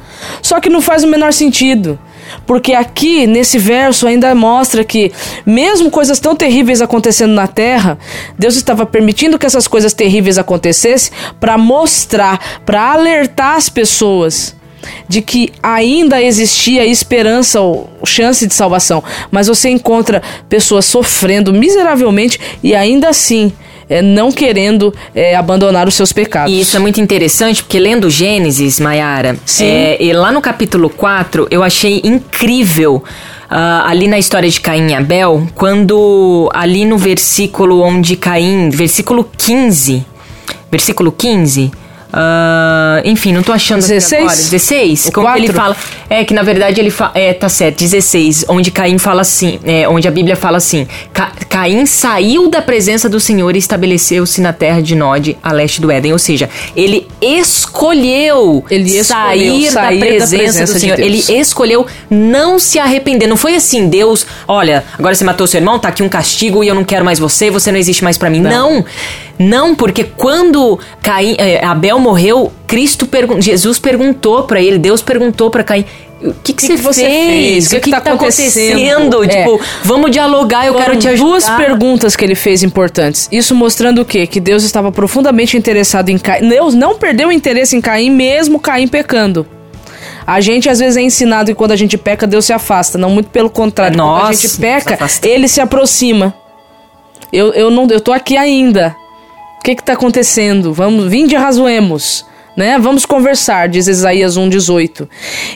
Só 0.43 0.61
que 0.61 0.69
não 0.69 0.81
faz 0.81 1.05
o 1.05 1.09
menor 1.09 1.33
sentido. 1.33 1.99
Porque 2.45 2.73
aqui, 2.75 3.27
nesse 3.27 3.59
verso, 3.59 4.07
ainda 4.07 4.35
mostra 4.35 4.85
que, 4.85 5.13
mesmo 5.45 5.91
coisas 5.91 6.19
tão 6.19 6.35
terríveis 6.35 6.81
acontecendo 6.81 7.33
na 7.33 7.47
terra, 7.47 7.99
Deus 8.39 8.57
estava 8.57 8.85
permitindo 8.85 9.39
que 9.39 9.47
essas 9.47 9.69
coisas 9.69 9.93
terríveis 9.93 10.39
acontecessem 10.39 11.13
para 11.39 11.57
mostrar, 11.57 12.63
para 12.65 12.93
alertar 12.93 13.57
as 13.57 13.69
pessoas 13.69 14.57
de 15.09 15.23
que 15.23 15.53
ainda 15.63 16.23
existia 16.23 16.85
esperança 16.85 17.61
ou 17.61 17.89
chance 18.05 18.47
de 18.47 18.55
salvação. 18.55 19.03
Mas 19.31 19.49
você 19.49 19.69
encontra 19.69 20.23
pessoas 20.49 20.85
sofrendo 20.85 21.53
miseravelmente 21.53 22.41
e 22.63 22.75
ainda 22.75 23.09
assim 23.09 23.53
é, 23.89 24.03
não 24.03 24.33
querendo 24.33 24.93
é, 25.15 25.35
abandonar 25.35 25.87
os 25.87 25.95
seus 25.95 26.13
pecados. 26.13 26.53
E 26.53 26.61
isso 26.61 26.77
é 26.77 26.81
muito 26.81 27.01
interessante, 27.01 27.63
porque 27.63 27.79
lendo 27.79 28.11
Gênesis, 28.11 28.81
Mayara, 28.81 29.37
é, 29.61 30.03
e 30.03 30.13
lá 30.13 30.33
no 30.33 30.41
capítulo 30.41 30.89
4, 30.91 31.49
eu 31.51 31.63
achei 31.63 32.01
incrível. 32.05 33.03
ah, 33.49 33.85
ali 33.89 34.09
na 34.09 34.19
história 34.19 34.49
de 34.49 34.61
Caim 34.61 34.89
e 34.91 34.95
Abel, 34.95 35.47
quando 35.55 36.51
ali 36.53 36.85
no 36.85 36.99
versículo 36.99 37.81
onde 37.81 38.17
Caim, 38.17 38.71
versículo 38.71 39.29
15, 39.39 40.05
versículo 40.71 41.13
15, 41.13 41.71
ah, 42.19 43.01
enfim, 43.05 43.33
não 43.33 43.43
tô 43.43 43.53
achando 43.53 43.81
aqui 43.81 43.89
16? 43.89 44.21
agora. 44.23 44.37
16? 44.37 45.07
O 45.07 45.13
como 45.13 45.29
ele 45.37 45.49
4? 45.53 45.55
fala. 45.55 45.77
É 46.09 46.25
que 46.25 46.33
na 46.33 46.43
verdade 46.43 46.81
ele 46.81 46.91
fala. 46.91 47.13
É, 47.15 47.33
tá 47.33 47.49
certo, 47.49 47.79
16. 47.81 48.47
Onde 48.49 48.71
Caim 48.71 48.97
fala 48.99 49.21
assim. 49.21 49.59
É, 49.65 49.89
onde 49.89 50.09
a 50.09 50.11
Bíblia 50.11 50.37
fala 50.37 50.57
assim: 50.57 50.87
Ca- 51.13 51.33
Caim 51.49 51.85
saiu 51.85 52.49
da 52.49 52.63
presença 52.63 53.09
do 53.09 53.21
Senhor 53.21 53.55
e 53.55 53.59
estabeleceu-se 53.59 54.41
na 54.41 54.53
terra 54.53 54.81
de 54.81 54.95
Nod, 54.95 55.37
a 55.43 55.53
leste 55.53 55.81
do 55.81 55.91
Éden. 55.91 56.13
Ou 56.13 56.19
seja, 56.19 56.49
ele 56.75 57.07
escolheu, 57.21 58.65
Ele 58.71 58.85
escolheu 58.99 59.05
sair, 59.05 59.71
sair 59.71 60.01
da, 60.01 60.01
da 60.01 60.07
presença 60.07 60.37
presença 60.37 60.73
do 60.73 60.75
de 60.75 60.81
Senhor. 60.81 60.97
Deus. 60.97 61.29
Ele 61.29 61.41
escolheu 61.41 61.87
não 62.09 62.59
se 62.59 62.79
arrepender. 62.79 63.27
Não 63.27 63.37
foi 63.37 63.55
assim, 63.55 63.89
Deus, 63.89 64.27
olha, 64.47 64.85
agora 64.99 65.15
você 65.15 65.25
matou 65.25 65.47
seu 65.47 65.59
irmão, 65.59 65.79
tá 65.79 65.89
aqui 65.89 66.03
um 66.03 66.09
castigo 66.09 66.63
e 66.65 66.69
eu 66.69 66.75
não 66.75 66.85
quero 66.85 67.05
mais 67.05 67.19
você, 67.19 67.51
você 67.51 67.71
não 67.71 67.79
existe 67.79 68.03
mais 68.05 68.17
pra 68.17 68.31
mim. 68.31 68.41
Não. 68.41 68.57
Não, 68.77 68.85
porque 69.75 70.05
quando 70.05 70.79
Caim, 71.03 71.37
eh, 71.39 71.65
Abel 71.65 71.99
morreu, 71.99 72.53
Cristo 72.67 73.07
pergun 73.07 73.41
Jesus 73.41 73.79
perguntou 73.79 74.45
pra 74.45 74.61
ele, 74.61 74.79
Deus 74.79 75.03
perguntou 75.03 75.51
pra 75.51 75.63
Caim: 75.63 75.85
o 76.23 76.33
que, 76.33 76.55
que, 76.55 76.67
que, 76.67 76.77
você, 76.77 77.03
fez? 77.03 77.67
O 77.67 77.71
que, 77.71 77.81
que, 77.81 77.91
tá, 77.91 77.99
acontecendo? 77.99 78.79
acontecendo? 78.79 79.25
É. 79.25 79.29
Tipo, 79.29 79.61
vamos 79.85 80.11
dialogar, 80.11 80.67
eu 80.67 80.75
quero 80.75 80.97
te 80.97 81.09
ajudar. 81.09 81.29
duas 81.29 81.51
perguntas 81.51 82.17
que 82.17 82.25
ele 82.25 82.35
fez 82.35 82.63
importantes. 82.63 83.29
Isso 83.31 83.55
mostrando 83.55 84.01
o 84.01 84.05
quê? 84.05 84.27
Que 84.27 84.41
Deus 84.41 84.65
estava 84.65 84.91
profundamente 84.91 85.57
interessado 85.57 86.09
em 86.09 86.19
Caim. 86.19 86.49
Deus 86.49 86.75
não 86.75 86.97
perdeu 86.97 87.29
o 87.29 87.33
interesse 87.33 87.77
em 87.77 87.81
Caim, 87.81 88.11
mesmo 88.11 88.59
Caim 88.59 88.89
pecando. 88.89 89.47
A 90.27 90.41
gente 90.41 90.69
às 90.69 90.79
vezes 90.79 90.97
é 90.97 91.03
ensinado 91.03 91.51
que 91.51 91.55
quando 91.55 91.73
a 91.73 91.77
gente 91.77 91.97
peca, 91.99 92.27
Deus 92.27 92.47
se 92.47 92.53
afasta. 92.53 92.97
Não, 92.97 93.11
muito 93.11 93.29
pelo 93.29 93.51
contrário. 93.51 93.97
Nossa, 93.97 94.23
quando 94.23 94.31
a 94.31 94.33
gente 94.33 94.57
peca, 94.57 94.99
ele 95.23 95.47
se 95.47 95.61
aproxima. 95.61 96.35
Eu, 97.33 97.53
eu, 97.53 97.71
não, 97.71 97.87
eu 97.89 98.01
tô 98.01 98.13
aqui 98.13 98.37
ainda. 98.37 98.97
O 99.67 99.69
que 99.69 99.75
que 99.75 99.83
tá 99.83 99.95
acontecendo? 99.95 100.73
Vamos, 100.73 101.11
vinde 101.11 101.35
razoemos 101.35 102.25
né? 102.57 102.79
Vamos 102.79 103.05
conversar, 103.05 103.69
diz 103.69 103.89
Isaías 103.89 104.39
1:18. 104.39 105.09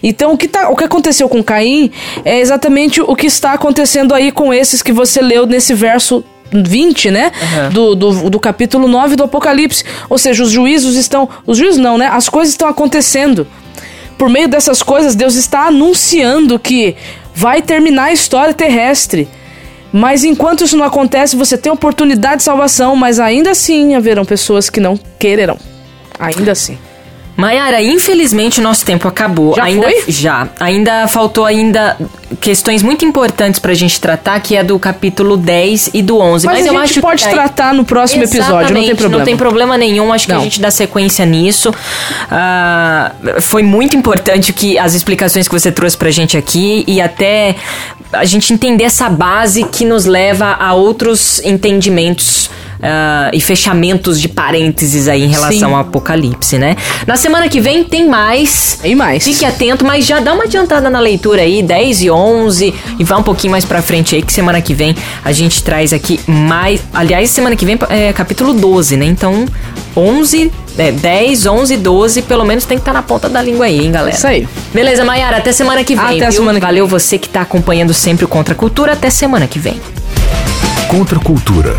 Então, 0.03 0.33
o 0.33 0.37
que, 0.37 0.49
tá, 0.49 0.69
o 0.69 0.75
que 0.75 0.83
aconteceu 0.83 1.29
com 1.29 1.45
Caim 1.45 1.93
é 2.25 2.41
exatamente 2.41 3.01
o 3.01 3.15
que 3.15 3.29
está 3.29 3.53
acontecendo 3.53 4.13
aí 4.13 4.33
com 4.33 4.53
esses 4.53 4.83
que 4.83 4.93
você 4.93 5.23
leu 5.23 5.47
nesse 5.47 5.75
verso 5.75 6.25
20, 6.53 7.13
né? 7.13 7.31
Uhum. 7.41 7.71
Do, 7.71 7.95
do, 7.95 8.31
do, 8.31 8.41
capítulo 8.41 8.89
9 8.89 9.15
do 9.15 9.23
Apocalipse. 9.23 9.85
Ou 10.09 10.19
seja, 10.19 10.43
os 10.43 10.51
juízos 10.51 10.97
estão. 10.97 11.29
Os 11.47 11.57
juízos 11.57 11.79
não, 11.79 11.97
né? 11.97 12.11
As 12.13 12.29
coisas 12.29 12.53
estão 12.53 12.67
acontecendo. 12.67 13.47
Por 14.19 14.29
meio 14.29 14.49
dessas 14.49 14.83
coisas, 14.83 15.15
Deus 15.15 15.37
está 15.37 15.69
anunciando 15.69 16.59
que 16.59 16.97
vai 17.33 17.63
terminar 17.63 18.07
a 18.07 18.13
história 18.13 18.53
terrestre. 18.53 19.29
Mas 19.93 20.25
enquanto 20.25 20.65
isso 20.65 20.77
não 20.77 20.85
acontece, 20.85 21.37
você 21.37 21.59
tem 21.59 21.73
oportunidade 21.73 22.39
de 22.39 22.43
salvação, 22.43 22.95
mas 22.95 23.19
ainda 23.19 23.51
assim 23.51 23.95
haverão 23.95 24.25
pessoas 24.25 24.71
que 24.71 24.81
não 24.81 24.99
quererão. 25.19 25.59
Ainda 26.19 26.53
assim. 26.53 26.79
Mayara, 27.37 27.83
infelizmente 27.83 28.61
o 28.61 28.63
nosso 28.63 28.85
tempo 28.85 29.09
acabou. 29.09 29.55
Já 29.55 29.65
ainda, 29.65 29.83
foi? 29.83 30.05
Já. 30.09 30.49
Ainda 30.59 31.09
faltou 31.09 31.45
ainda 31.45 31.97
questões 32.41 32.83
muito 32.83 33.05
importantes 33.05 33.59
pra 33.59 33.75
gente 33.75 34.01
tratar, 34.01 34.39
que 34.41 34.57
é 34.57 34.63
do 34.63 34.79
capítulo 34.79 35.37
10 35.37 35.91
e 35.95 36.03
do 36.03 36.19
11. 36.19 36.47
Mas, 36.47 36.59
Mas 36.59 36.67
eu 36.67 36.79
acho 36.79 37.01
pode 37.01 37.25
que... 37.25 37.31
tratar 37.31 37.75
no 37.75 37.85
próximo 37.85 38.23
Exatamente, 38.23 38.49
episódio, 38.49 38.75
não 38.75 38.85
tem 38.85 38.97
problema. 38.97 39.19
Não 39.19 39.25
tem 39.25 39.37
problema 39.37 39.79
nenhum, 39.79 40.13
acho 40.13 40.27
que 40.27 40.33
não. 40.33 40.41
a 40.41 40.45
gente 40.45 40.61
dá 40.61 40.71
sequência 40.71 41.25
nisso. 41.25 41.71
Uh, 41.71 43.41
foi 43.41 43.63
muito 43.63 43.97
importante 43.97 44.53
que 44.53 44.79
as 44.79 44.95
explicações 44.95 45.49
que 45.49 45.55
você 45.55 45.73
trouxe 45.73 45.97
pra 45.97 46.11
gente 46.11 46.37
aqui 46.37 46.85
e 46.87 47.01
até 47.01 47.57
a 48.13 48.25
gente 48.25 48.53
entender 48.53 48.85
essa 48.85 49.09
base 49.09 49.65
que 49.65 49.85
nos 49.85 50.05
leva 50.05 50.57
a 50.59 50.75
outros 50.75 51.41
entendimentos 51.45 52.51
uh, 52.81 53.31
e 53.33 53.41
fechamentos 53.41 54.21
de 54.21 54.29
parênteses 54.29 55.09
aí 55.09 55.25
em 55.25 55.29
relação 55.29 55.69
Sim. 55.69 55.75
ao 55.75 55.77
Apocalipse, 55.77 56.59
né? 56.59 56.77
Na 57.07 57.17
semana 57.17 57.49
que 57.49 57.61
vem 57.61 57.85
tem 57.85 58.09
mais. 58.09 58.79
Tem 58.81 58.95
mais. 58.95 59.25
Fique 59.25 59.45
atento, 59.45 59.85
mas 59.85 60.07
já 60.07 60.21
dá 60.21 60.33
uma 60.35 60.45
adiantada 60.45 60.89
na 60.91 61.01
leitura 61.01 61.43
aí, 61.43 61.63
10 61.63 62.03
e 62.03 62.11
11, 62.11 62.75
e 62.99 63.05
vá 63.05 63.19
um 63.19 63.23
pouquinho 63.23 63.51
mais 63.53 63.65
pra 63.65 63.83
frente 63.83 64.15
aí, 64.15 64.23
que 64.23 64.33
semana 64.33 64.61
que 64.61 64.75
vem 64.75 64.95
a 65.25 65.33
gente 65.33 65.63
traz 65.63 65.93
aqui 65.93 66.21
mais. 66.27 66.83
Aliás, 66.93 67.31
semana 67.31 67.55
que 67.55 67.65
vem 67.65 67.79
é 67.89 68.13
capítulo 68.13 68.53
12, 68.53 68.97
né? 68.97 69.05
Então, 69.05 69.47
11, 69.97 70.51
é, 70.79 70.93
10, 70.93 71.47
11, 71.47 71.77
12, 71.77 72.23
pelo 72.23 72.45
menos 72.45 72.65
tem 72.65 72.79
que 72.79 72.83
estar 72.83 72.93
tá 72.93 72.99
na 72.99 73.03
ponta 73.03 73.29
da 73.29 73.43
língua 73.43 73.67
aí, 73.67 73.85
hein, 73.85 73.93
galera? 73.93 74.17
Isso 74.17 74.27
aí. 74.27 74.49
Beleza, 74.73 75.05
Mayara, 75.05 75.39
até 75.39 75.53
semana 75.53 75.85
que 75.85 75.95
vem. 75.95 76.05
Até 76.05 76.31
viu? 76.31 76.33
semana 76.33 76.59
que 76.59 76.67
Valeu 76.67 76.87
você 76.87 77.19
que 77.19 77.29
tá 77.29 77.41
acompanhando 77.41 77.93
sempre 77.93 78.25
o 78.25 78.29
Contra 78.29 78.55
Cultura. 78.55 78.93
Até 78.93 79.11
semana 79.11 79.47
que 79.47 79.59
vem. 79.59 79.81
Contra 80.89 81.19
Cultura. 81.19 81.79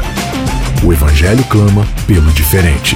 O 0.84 0.92
Evangelho 0.92 1.44
clama 1.44 1.86
pelo 2.08 2.32
diferente. 2.32 2.96